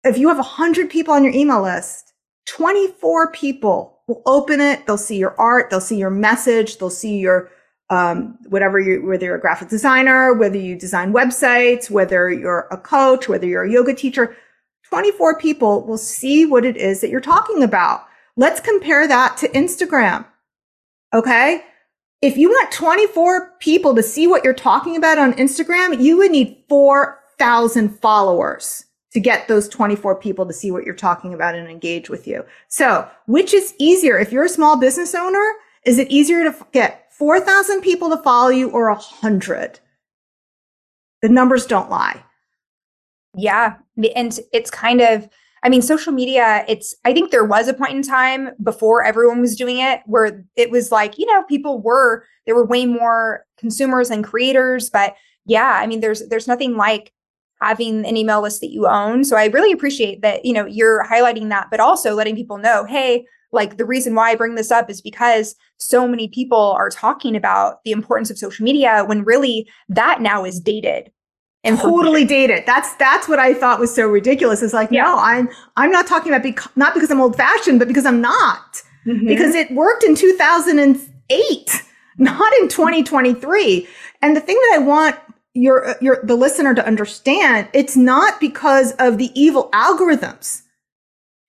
if 0.04 0.16
you 0.16 0.28
have 0.28 0.38
100 0.38 0.88
people 0.88 1.12
on 1.12 1.22
your 1.22 1.34
email 1.34 1.62
list, 1.62 2.14
24 2.46 3.32
people 3.32 3.98
will 4.06 4.22
open 4.24 4.60
it. 4.60 4.86
They'll 4.86 4.96
see 4.96 5.18
your 5.18 5.38
art. 5.38 5.68
They'll 5.68 5.82
see 5.82 5.98
your 5.98 6.10
message. 6.10 6.78
They'll 6.78 6.88
see 6.88 7.18
your, 7.18 7.50
um, 7.90 8.38
whatever 8.48 8.80
you, 8.80 9.04
whether 9.04 9.26
you're 9.26 9.36
a 9.36 9.40
graphic 9.40 9.68
designer, 9.68 10.32
whether 10.32 10.56
you 10.56 10.74
design 10.74 11.12
websites, 11.12 11.90
whether 11.90 12.30
you're 12.30 12.68
a 12.70 12.78
coach, 12.78 13.28
whether 13.28 13.46
you're 13.46 13.64
a 13.64 13.70
yoga 13.70 13.94
teacher, 13.94 14.34
24 14.84 15.38
people 15.38 15.86
will 15.86 15.98
see 15.98 16.46
what 16.46 16.64
it 16.64 16.76
is 16.78 17.02
that 17.02 17.10
you're 17.10 17.20
talking 17.20 17.62
about. 17.62 18.06
Let's 18.36 18.60
compare 18.60 19.06
that 19.06 19.36
to 19.38 19.48
Instagram. 19.48 20.24
Okay 21.12 21.64
if 22.22 22.36
you 22.36 22.50
want 22.50 22.70
24 22.72 23.52
people 23.60 23.94
to 23.94 24.02
see 24.02 24.26
what 24.26 24.44
you're 24.44 24.52
talking 24.52 24.96
about 24.96 25.18
on 25.18 25.32
Instagram, 25.34 26.02
you 26.02 26.18
would 26.18 26.30
need 26.30 26.62
4,000 26.68 27.98
followers 28.00 28.84
to 29.12 29.20
get 29.20 29.48
those 29.48 29.68
24 29.68 30.16
people 30.16 30.46
to 30.46 30.52
see 30.52 30.70
what 30.70 30.84
you're 30.84 30.94
talking 30.94 31.34
about 31.34 31.54
and 31.54 31.68
engage 31.68 32.10
with 32.10 32.26
you. 32.26 32.44
So 32.68 33.08
which 33.26 33.54
is 33.54 33.74
easier? 33.78 34.18
If 34.18 34.32
you're 34.32 34.44
a 34.44 34.48
small 34.50 34.78
business 34.78 35.14
owner, 35.14 35.54
is 35.84 35.98
it 35.98 36.10
easier 36.10 36.44
to 36.44 36.66
get 36.72 37.12
4,000 37.14 37.80
people 37.80 38.10
to 38.10 38.22
follow 38.22 38.50
you 38.50 38.70
or 38.70 38.88
a 38.88 38.94
hundred? 38.94 39.80
The 41.22 41.28
numbers 41.28 41.66
don't 41.66 41.90
lie. 41.90 42.22
Yeah. 43.34 43.76
And 44.14 44.38
it's 44.52 44.70
kind 44.70 45.00
of, 45.00 45.28
I 45.62 45.68
mean, 45.68 45.82
social 45.82 46.12
media, 46.12 46.64
it's, 46.68 46.94
I 47.04 47.12
think 47.12 47.30
there 47.30 47.44
was 47.44 47.68
a 47.68 47.74
point 47.74 47.92
in 47.92 48.02
time 48.02 48.50
before 48.62 49.04
everyone 49.04 49.40
was 49.40 49.56
doing 49.56 49.78
it 49.78 50.00
where 50.06 50.44
it 50.56 50.70
was 50.70 50.90
like, 50.90 51.18
you 51.18 51.26
know, 51.26 51.42
people 51.44 51.82
were, 51.82 52.24
there 52.46 52.54
were 52.54 52.64
way 52.64 52.86
more 52.86 53.44
consumers 53.58 54.10
and 54.10 54.24
creators. 54.24 54.88
But 54.88 55.14
yeah, 55.44 55.78
I 55.82 55.86
mean, 55.86 56.00
there's, 56.00 56.26
there's 56.28 56.48
nothing 56.48 56.76
like 56.76 57.12
having 57.60 58.06
an 58.06 58.16
email 58.16 58.40
list 58.40 58.62
that 58.62 58.72
you 58.72 58.86
own. 58.86 59.22
So 59.24 59.36
I 59.36 59.46
really 59.46 59.72
appreciate 59.72 60.22
that, 60.22 60.46
you 60.46 60.54
know, 60.54 60.64
you're 60.64 61.04
highlighting 61.04 61.50
that, 61.50 61.68
but 61.70 61.80
also 61.80 62.14
letting 62.14 62.36
people 62.36 62.56
know, 62.56 62.86
hey, 62.86 63.26
like 63.52 63.76
the 63.76 63.84
reason 63.84 64.14
why 64.14 64.30
I 64.30 64.36
bring 64.36 64.54
this 64.54 64.70
up 64.70 64.88
is 64.88 65.02
because 65.02 65.56
so 65.76 66.06
many 66.08 66.28
people 66.28 66.74
are 66.78 66.88
talking 66.88 67.36
about 67.36 67.82
the 67.84 67.90
importance 67.90 68.30
of 68.30 68.38
social 68.38 68.64
media 68.64 69.04
when 69.04 69.24
really 69.24 69.68
that 69.88 70.20
now 70.22 70.44
is 70.44 70.60
dated 70.60 71.10
totally 71.64 72.24
dated. 72.24 72.64
That's 72.66 72.94
that's 72.94 73.28
what 73.28 73.38
I 73.38 73.54
thought 73.54 73.80
was 73.80 73.94
so 73.94 74.06
ridiculous. 74.06 74.62
It's 74.62 74.72
like, 74.72 74.90
yeah. 74.90 75.04
no, 75.04 75.18
I'm 75.18 75.48
I'm 75.76 75.90
not 75.90 76.06
talking 76.06 76.32
about 76.32 76.42
bec- 76.42 76.76
not 76.76 76.94
because 76.94 77.10
I'm 77.10 77.20
old 77.20 77.36
fashioned, 77.36 77.78
but 77.78 77.88
because 77.88 78.06
I'm 78.06 78.20
not. 78.20 78.82
Mm-hmm. 79.06 79.26
Because 79.26 79.54
it 79.54 79.70
worked 79.72 80.04
in 80.04 80.14
2008, 80.14 81.82
not 82.18 82.52
in 82.60 82.68
2023. 82.68 83.88
And 84.22 84.36
the 84.36 84.40
thing 84.40 84.56
that 84.56 84.78
I 84.80 84.82
want 84.82 85.16
your 85.54 85.96
your 86.00 86.20
the 86.22 86.36
listener 86.36 86.74
to 86.74 86.86
understand, 86.86 87.68
it's 87.74 87.96
not 87.96 88.40
because 88.40 88.92
of 88.92 89.18
the 89.18 89.30
evil 89.34 89.68
algorithms. 89.72 90.62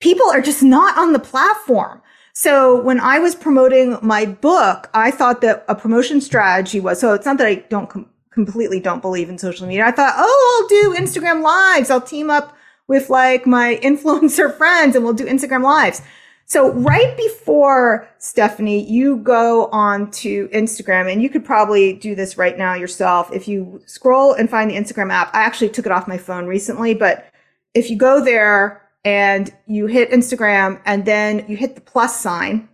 People 0.01 0.29
are 0.29 0.41
just 0.41 0.63
not 0.63 0.97
on 0.97 1.13
the 1.13 1.19
platform. 1.19 2.01
So 2.33 2.81
when 2.81 2.99
I 2.99 3.19
was 3.19 3.35
promoting 3.35 3.97
my 4.01 4.25
book, 4.25 4.89
I 4.93 5.11
thought 5.11 5.41
that 5.41 5.65
a 5.67 5.75
promotion 5.75 6.21
strategy 6.21 6.79
was 6.79 6.99
so 6.99 7.13
it's 7.13 7.25
not 7.25 7.37
that 7.37 7.47
I 7.47 7.55
don't 7.69 7.89
com- 7.89 8.09
completely 8.31 8.79
don't 8.79 9.01
believe 9.01 9.29
in 9.29 9.37
social 9.37 9.67
media. 9.67 9.85
I 9.85 9.91
thought, 9.91 10.13
oh, 10.17 10.59
I'll 10.61 10.67
do 10.67 10.99
Instagram 10.99 11.43
lives. 11.43 11.89
I'll 11.89 12.01
team 12.01 12.29
up 12.29 12.57
with 12.87 13.09
like 13.09 13.45
my 13.45 13.79
influencer 13.83 14.55
friends 14.55 14.95
and 14.95 15.05
we'll 15.05 15.13
do 15.13 15.25
Instagram 15.25 15.63
lives. 15.63 16.01
So 16.45 16.73
right 16.73 17.15
before 17.15 18.09
Stephanie, 18.17 18.83
you 18.83 19.17
go 19.17 19.67
on 19.67 20.11
to 20.11 20.49
Instagram 20.49 21.09
and 21.09 21.23
you 21.23 21.29
could 21.29 21.45
probably 21.45 21.93
do 21.93 22.13
this 22.13 22.37
right 22.37 22.57
now 22.57 22.73
yourself. 22.73 23.31
If 23.31 23.47
you 23.47 23.81
scroll 23.85 24.33
and 24.33 24.49
find 24.49 24.69
the 24.69 24.75
Instagram 24.75 25.11
app, 25.13 25.33
I 25.33 25.43
actually 25.43 25.69
took 25.69 25.85
it 25.85 25.93
off 25.93 26.09
my 26.09 26.17
phone 26.17 26.47
recently, 26.47 26.93
but 26.93 27.31
if 27.73 27.89
you 27.89 27.95
go 27.95 28.23
there 28.23 28.81
and 29.05 29.53
you 29.65 29.87
hit 29.87 30.11
Instagram 30.11 30.81
and 30.85 31.05
then 31.05 31.45
you 31.47 31.55
hit 31.55 31.75
the 31.75 31.81
plus 31.81 32.19
sign, 32.19 32.67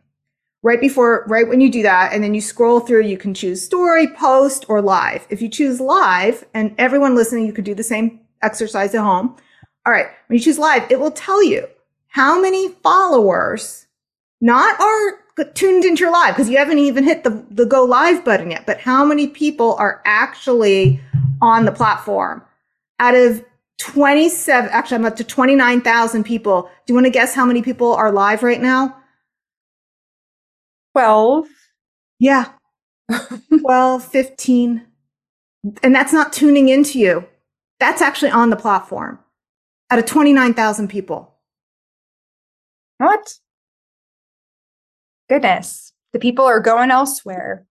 right 0.63 0.81
before, 0.81 1.25
right 1.27 1.47
when 1.47 1.61
you 1.61 1.71
do 1.71 1.83
that, 1.83 2.13
and 2.13 2.23
then 2.23 2.33
you 2.33 2.41
scroll 2.41 2.79
through, 2.79 3.03
you 3.03 3.17
can 3.17 3.33
choose 3.33 3.63
story, 3.63 4.07
post, 4.07 4.65
or 4.67 4.81
live. 4.81 5.25
If 5.29 5.41
you 5.41 5.49
choose 5.49 5.79
live, 5.79 6.45
and 6.53 6.73
everyone 6.77 7.15
listening, 7.15 7.45
you 7.45 7.53
could 7.53 7.65
do 7.65 7.75
the 7.75 7.83
same 7.83 8.19
exercise 8.41 8.93
at 8.93 9.01
home. 9.01 9.35
All 9.85 9.93
right. 9.93 10.07
When 10.27 10.37
you 10.37 10.43
choose 10.43 10.59
live, 10.59 10.91
it 10.91 10.99
will 10.99 11.11
tell 11.11 11.43
you 11.43 11.67
how 12.07 12.41
many 12.41 12.69
followers 12.69 13.85
not 14.41 14.79
are 14.79 15.45
tuned 15.53 15.85
into 15.85 16.01
your 16.01 16.11
live 16.11 16.35
because 16.35 16.49
you 16.49 16.57
haven't 16.57 16.79
even 16.79 17.03
hit 17.03 17.23
the, 17.23 17.45
the 17.51 17.65
go 17.65 17.83
live 17.83 18.25
button 18.25 18.51
yet, 18.51 18.65
but 18.65 18.79
how 18.79 19.05
many 19.05 19.27
people 19.27 19.75
are 19.75 20.01
actually 20.05 20.99
on 21.41 21.65
the 21.65 21.71
platform 21.71 22.43
out 22.99 23.15
of 23.15 23.43
27, 23.77 24.69
actually 24.71 24.95
I'm 24.95 25.05
up 25.05 25.15
to 25.17 25.23
29,000 25.23 26.23
people. 26.23 26.63
Do 26.63 26.91
you 26.91 26.95
want 26.95 27.05
to 27.05 27.11
guess 27.11 27.35
how 27.35 27.45
many 27.45 27.61
people 27.61 27.93
are 27.93 28.11
live 28.11 28.41
right 28.41 28.61
now? 28.61 28.96
12. 30.97 31.47
Yeah. 32.17 32.53
12, 33.61 34.03
15. 34.03 34.83
And 35.83 35.93
that's 35.93 36.11
not 36.11 36.33
tuning 36.33 36.69
into 36.69 36.97
you. 36.97 37.23
That's 37.79 38.01
actually 38.01 38.31
on 38.31 38.49
the 38.49 38.55
platform 38.55 39.19
out 39.91 39.99
of 39.99 40.05
29,000 40.05 40.87
people. 40.87 41.35
What? 42.97 43.35
Goodness. 45.29 45.93
The 46.13 46.19
people 46.19 46.45
are 46.45 46.59
going 46.59 46.89
elsewhere. 46.89 47.67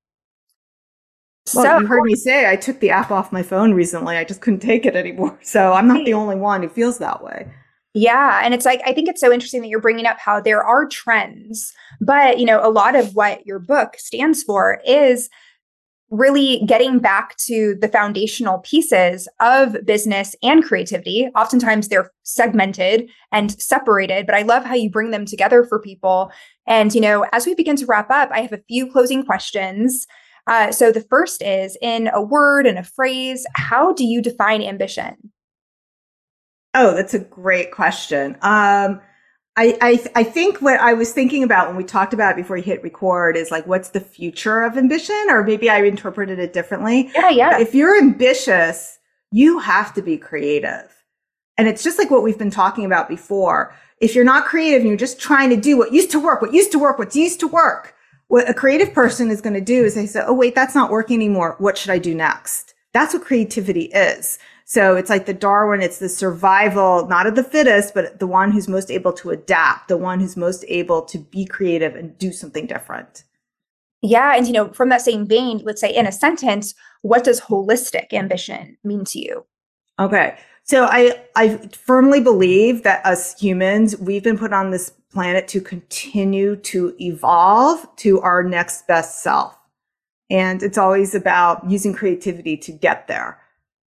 Well, 1.53 1.65
so, 1.65 1.79
you 1.81 1.87
heard 1.87 2.05
me 2.05 2.15
say 2.15 2.49
I 2.49 2.55
took 2.55 2.79
the 2.79 2.91
app 2.91 3.11
off 3.11 3.33
my 3.33 3.43
phone 3.43 3.75
recently. 3.75 4.17
I 4.17 4.23
just 4.23 4.41
couldn't 4.41 4.61
take 4.61 4.87
it 4.87 4.95
anymore. 4.95 5.37
So 5.43 5.73
I'm 5.73 5.89
not 5.89 6.05
the 6.05 6.15
only 6.15 6.37
one 6.37 6.63
who 6.63 6.69
feels 6.69 6.99
that 6.99 7.25
way. 7.25 7.53
Yeah. 7.99 8.43
And 8.45 8.53
it's 8.53 8.67
like, 8.67 8.83
I 8.85 8.93
think 8.93 9.09
it's 9.09 9.23
so 9.23 9.33
interesting 9.33 9.63
that 9.63 9.69
you're 9.69 9.81
bringing 9.81 10.05
up 10.05 10.19
how 10.19 10.39
there 10.39 10.63
are 10.63 10.87
trends, 10.87 11.73
but, 11.99 12.39
you 12.39 12.45
know, 12.45 12.61
a 12.63 12.69
lot 12.69 12.95
of 12.95 13.15
what 13.15 13.47
your 13.47 13.59
book 13.59 13.95
stands 13.97 14.43
for 14.43 14.83
is 14.87 15.31
really 16.11 16.63
getting 16.67 16.99
back 16.99 17.35
to 17.39 17.75
the 17.81 17.89
foundational 17.89 18.59
pieces 18.59 19.29
of 19.41 19.79
business 19.87 20.37
and 20.43 20.63
creativity. 20.63 21.29
Oftentimes 21.35 21.89
they're 21.89 22.13
segmented 22.23 23.09
and 23.33 23.59
separated, 23.59 24.27
but 24.27 24.35
I 24.35 24.43
love 24.43 24.67
how 24.67 24.75
you 24.75 24.91
bring 24.91 25.11
them 25.11 25.25
together 25.25 25.65
for 25.65 25.81
people. 25.81 26.31
And, 26.67 26.95
you 26.95 27.01
know, 27.01 27.25
as 27.33 27.47
we 27.47 27.55
begin 27.55 27.77
to 27.77 27.87
wrap 27.87 28.11
up, 28.11 28.29
I 28.31 28.43
have 28.43 28.53
a 28.53 28.63
few 28.69 28.93
closing 28.93 29.25
questions. 29.25 30.07
Uh, 30.47 30.71
so 30.71 30.93
the 30.93 31.01
first 31.01 31.41
is 31.41 31.79
in 31.81 32.11
a 32.13 32.21
word 32.21 32.67
and 32.67 32.79
a 32.79 32.85
phrase, 32.85 33.47
how 33.55 33.95
do 33.95 34.05
you 34.05 34.21
define 34.21 34.61
ambition? 34.61 35.33
Oh, 36.77 36.95
that's 36.95 37.15
a 37.15 37.19
great 37.19 37.73
question. 37.73 38.37
Um, 38.43 39.01
I, 39.59 39.79
I, 39.81 40.05
I 40.15 40.23
think 40.23 40.61
what 40.61 40.79
I 40.79 40.93
was 40.93 41.13
thinking 41.13 41.43
about 41.43 41.69
when 41.69 41.77
we 41.77 41.85
talked 41.85 42.13
about 42.13 42.33
it 42.33 42.37
before 42.37 42.59
you 42.59 42.63
hit 42.63 42.83
record 42.83 43.37
is 43.37 43.51
like, 43.51 43.67
what's 43.67 43.89
the 43.89 44.01
future 44.01 44.63
of 44.63 44.77
ambition? 44.77 45.27
Or 45.31 45.43
maybe 45.43 45.71
I 45.71 45.83
interpreted 45.83 46.39
it 46.39 46.53
differently. 46.53 47.11
Yeah, 47.15 47.31
yeah. 47.31 47.59
If 47.59 47.75
you're 47.75 47.97
ambitious, 47.99 48.99
you 49.33 49.59
have 49.59 49.95
to 49.95 50.03
be 50.03 50.19
creative. 50.19 50.93
And 51.57 51.67
it's 51.67 51.83
just 51.83 51.99
like 51.99 52.11
what 52.11 52.23
we've 52.23 52.39
been 52.39 52.51
talking 52.51 52.85
about 52.85 53.09
before. 53.09 53.75
If 53.99 54.15
you're 54.15 54.25
not 54.25 54.45
creative 54.45 54.81
and 54.81 54.89
you're 54.89 54.99
just 54.99 55.19
trying 55.19 55.49
to 55.49 55.57
do 55.57 55.79
what 55.79 55.93
used 55.93 56.11
to 56.11 56.21
work, 56.21 56.43
what 56.43 56.53
used 56.53 56.73
to 56.73 56.79
work, 56.79 56.99
what's 56.99 57.17
used 57.17 57.41
to 57.41 57.49
work, 57.49 57.95
what 58.29 58.51
a 58.51 58.53
creative 58.53 58.93
person 58.93 59.31
is 59.31 59.41
going 59.41 59.55
to 59.55 59.61
do 59.63 59.85
is 59.85 59.95
they 59.95 60.05
say, 60.05 60.23
Oh, 60.27 60.35
wait, 60.35 60.55
that's 60.55 60.75
not 60.75 60.91
working 60.91 61.17
anymore. 61.17 61.57
What 61.59 61.79
should 61.79 61.91
I 61.91 61.99
do 61.99 62.15
next? 62.15 62.75
That's 62.93 63.15
what 63.15 63.25
creativity 63.25 63.85
is. 63.85 64.39
So 64.69 64.97
it's 64.97 65.09
like 65.09 65.27
the 65.27 65.33
Darwin, 65.33 65.81
it's 65.81 66.01
the 66.01 66.09
survival, 66.09 67.07
not 67.07 67.29
of 67.29 67.37
the 67.37 67.45
fittest, 67.45 67.95
but 67.95 68.19
the 68.19 68.27
one 68.27 68.51
who's 68.51 68.67
most 68.67 68.91
able 68.91 69.13
to 69.13 69.31
adapt, 69.31 69.87
the 69.87 69.97
one 69.97 70.19
who's 70.19 70.37
most 70.37 70.65
able 70.67 71.03
to 71.03 71.19
be 71.19 71.47
creative 71.47 71.95
and 71.95 72.19
do 72.19 72.33
something 72.33 72.67
different. 72.67 73.23
Yeah. 74.03 74.37
And, 74.37 74.45
you 74.45 74.53
know, 74.53 74.73
from 74.73 74.89
that 74.89 75.03
same 75.03 75.25
vein, 75.25 75.63
let's 75.63 75.81
say 75.81 75.95
in 75.95 76.05
a 76.05 76.11
sentence, 76.11 76.75
what 77.03 77.23
does 77.23 77.41
holistic 77.43 78.13
ambition 78.13 78.77
mean 78.83 79.05
to 79.05 79.21
you? 79.21 79.47
Okay. 80.01 80.37
So 80.65 80.87
I, 80.87 81.23
I 81.37 81.59
firmly 81.69 82.21
believe 82.21 82.83
that 82.83 83.07
us 83.07 83.39
humans, 83.41 83.97
we've 83.99 84.25
been 84.25 84.37
put 84.37 84.53
on 84.53 84.73
this 84.73 84.91
planet 85.13 85.47
to 85.49 85.61
continue 85.61 86.57
to 86.57 86.93
evolve 87.01 87.87
to 87.99 88.21
our 88.21 88.43
next 88.43 88.89
best 88.89 89.23
self. 89.23 89.57
And 90.29 90.61
it's 90.61 90.77
always 90.77 91.15
about 91.15 91.71
using 91.71 91.95
creativity 91.95 92.57
to 92.57 92.73
get 92.73 93.07
there 93.07 93.39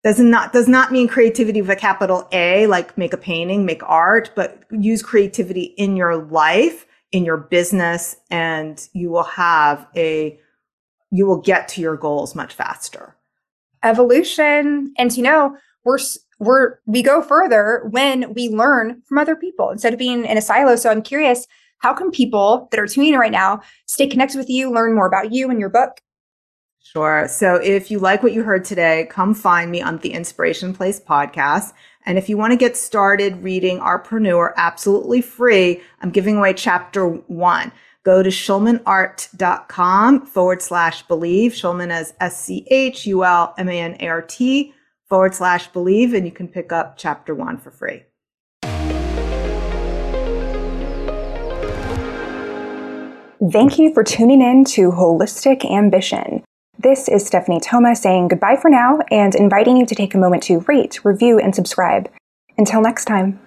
does 0.02 0.18
not 0.18 0.52
does 0.52 0.68
not 0.68 0.92
mean 0.92 1.08
creativity 1.08 1.60
with 1.60 1.70
a 1.70 1.76
capital 1.76 2.26
A, 2.32 2.66
like 2.66 2.96
make 2.96 3.12
a 3.12 3.18
painting, 3.18 3.66
make 3.66 3.82
art, 3.84 4.30
but 4.34 4.62
use 4.70 5.02
creativity 5.02 5.74
in 5.76 5.96
your 5.96 6.16
life, 6.16 6.86
in 7.12 7.24
your 7.24 7.36
business, 7.36 8.16
and 8.30 8.88
you 8.92 9.10
will 9.10 9.24
have 9.24 9.86
a 9.96 10.38
you 11.10 11.26
will 11.26 11.40
get 11.40 11.68
to 11.68 11.80
your 11.80 11.96
goals 11.96 12.34
much 12.34 12.54
faster. 12.54 13.16
Evolution, 13.82 14.94
and 14.96 15.16
you 15.16 15.22
know, 15.22 15.56
we're 15.84 15.98
we're 16.38 16.78
we 16.86 17.02
go 17.02 17.20
further 17.20 17.86
when 17.90 18.32
we 18.32 18.48
learn 18.48 19.02
from 19.06 19.18
other 19.18 19.36
people 19.36 19.70
instead 19.70 19.92
of 19.92 19.98
being 19.98 20.24
in 20.24 20.38
a 20.38 20.42
silo. 20.42 20.76
So 20.76 20.90
I'm 20.90 21.02
curious, 21.02 21.46
how 21.78 21.92
can 21.92 22.10
people 22.10 22.68
that 22.70 22.80
are 22.80 22.86
tuning 22.86 23.12
in 23.12 23.18
right 23.18 23.32
now 23.32 23.60
stay 23.86 24.06
connected 24.06 24.38
with 24.38 24.48
you, 24.48 24.72
learn 24.72 24.94
more 24.94 25.06
about 25.06 25.32
you 25.32 25.50
and 25.50 25.60
your 25.60 25.68
book? 25.68 26.00
Sure. 26.82 27.28
So 27.28 27.54
if 27.56 27.90
you 27.90 27.98
like 27.98 28.22
what 28.22 28.32
you 28.32 28.42
heard 28.42 28.64
today, 28.64 29.06
come 29.10 29.34
find 29.34 29.70
me 29.70 29.80
on 29.80 29.98
the 29.98 30.12
Inspiration 30.12 30.74
Place 30.74 30.98
podcast. 30.98 31.72
And 32.06 32.18
if 32.18 32.28
you 32.28 32.36
want 32.36 32.52
to 32.52 32.56
get 32.56 32.76
started 32.76 33.42
reading 33.42 33.78
Artpreneur 33.78 34.52
absolutely 34.56 35.20
free, 35.20 35.82
I'm 36.00 36.10
giving 36.10 36.38
away 36.38 36.54
chapter 36.54 37.06
one. 37.06 37.70
Go 38.02 38.22
to 38.22 38.30
schulmanart.com 38.30 40.26
forward 40.26 40.62
slash 40.62 41.02
believe. 41.02 41.52
Schulman 41.52 41.90
as 41.90 42.14
S 42.18 42.40
C 42.40 42.66
H 42.70 43.06
U 43.06 43.24
L 43.24 43.54
M 43.58 43.68
A 43.68 43.78
N 43.78 43.96
A 44.00 44.08
R 44.08 44.22
T 44.22 44.72
forward 45.08 45.34
slash 45.34 45.68
believe, 45.68 46.14
and 46.14 46.24
you 46.24 46.32
can 46.32 46.48
pick 46.48 46.72
up 46.72 46.96
chapter 46.96 47.34
one 47.34 47.58
for 47.58 47.70
free. 47.70 48.04
Thank 53.52 53.78
you 53.78 53.92
for 53.92 54.02
tuning 54.02 54.42
in 54.42 54.64
to 54.66 54.90
Holistic 54.90 55.70
Ambition. 55.70 56.42
This 56.82 57.08
is 57.08 57.26
Stephanie 57.26 57.60
Thoma 57.60 57.94
saying 57.94 58.28
goodbye 58.28 58.56
for 58.56 58.70
now 58.70 59.00
and 59.10 59.34
inviting 59.34 59.76
you 59.76 59.84
to 59.84 59.94
take 59.94 60.14
a 60.14 60.18
moment 60.18 60.42
to 60.44 60.60
rate, 60.60 61.04
review, 61.04 61.38
and 61.38 61.54
subscribe. 61.54 62.10
Until 62.56 62.80
next 62.80 63.04
time. 63.04 63.38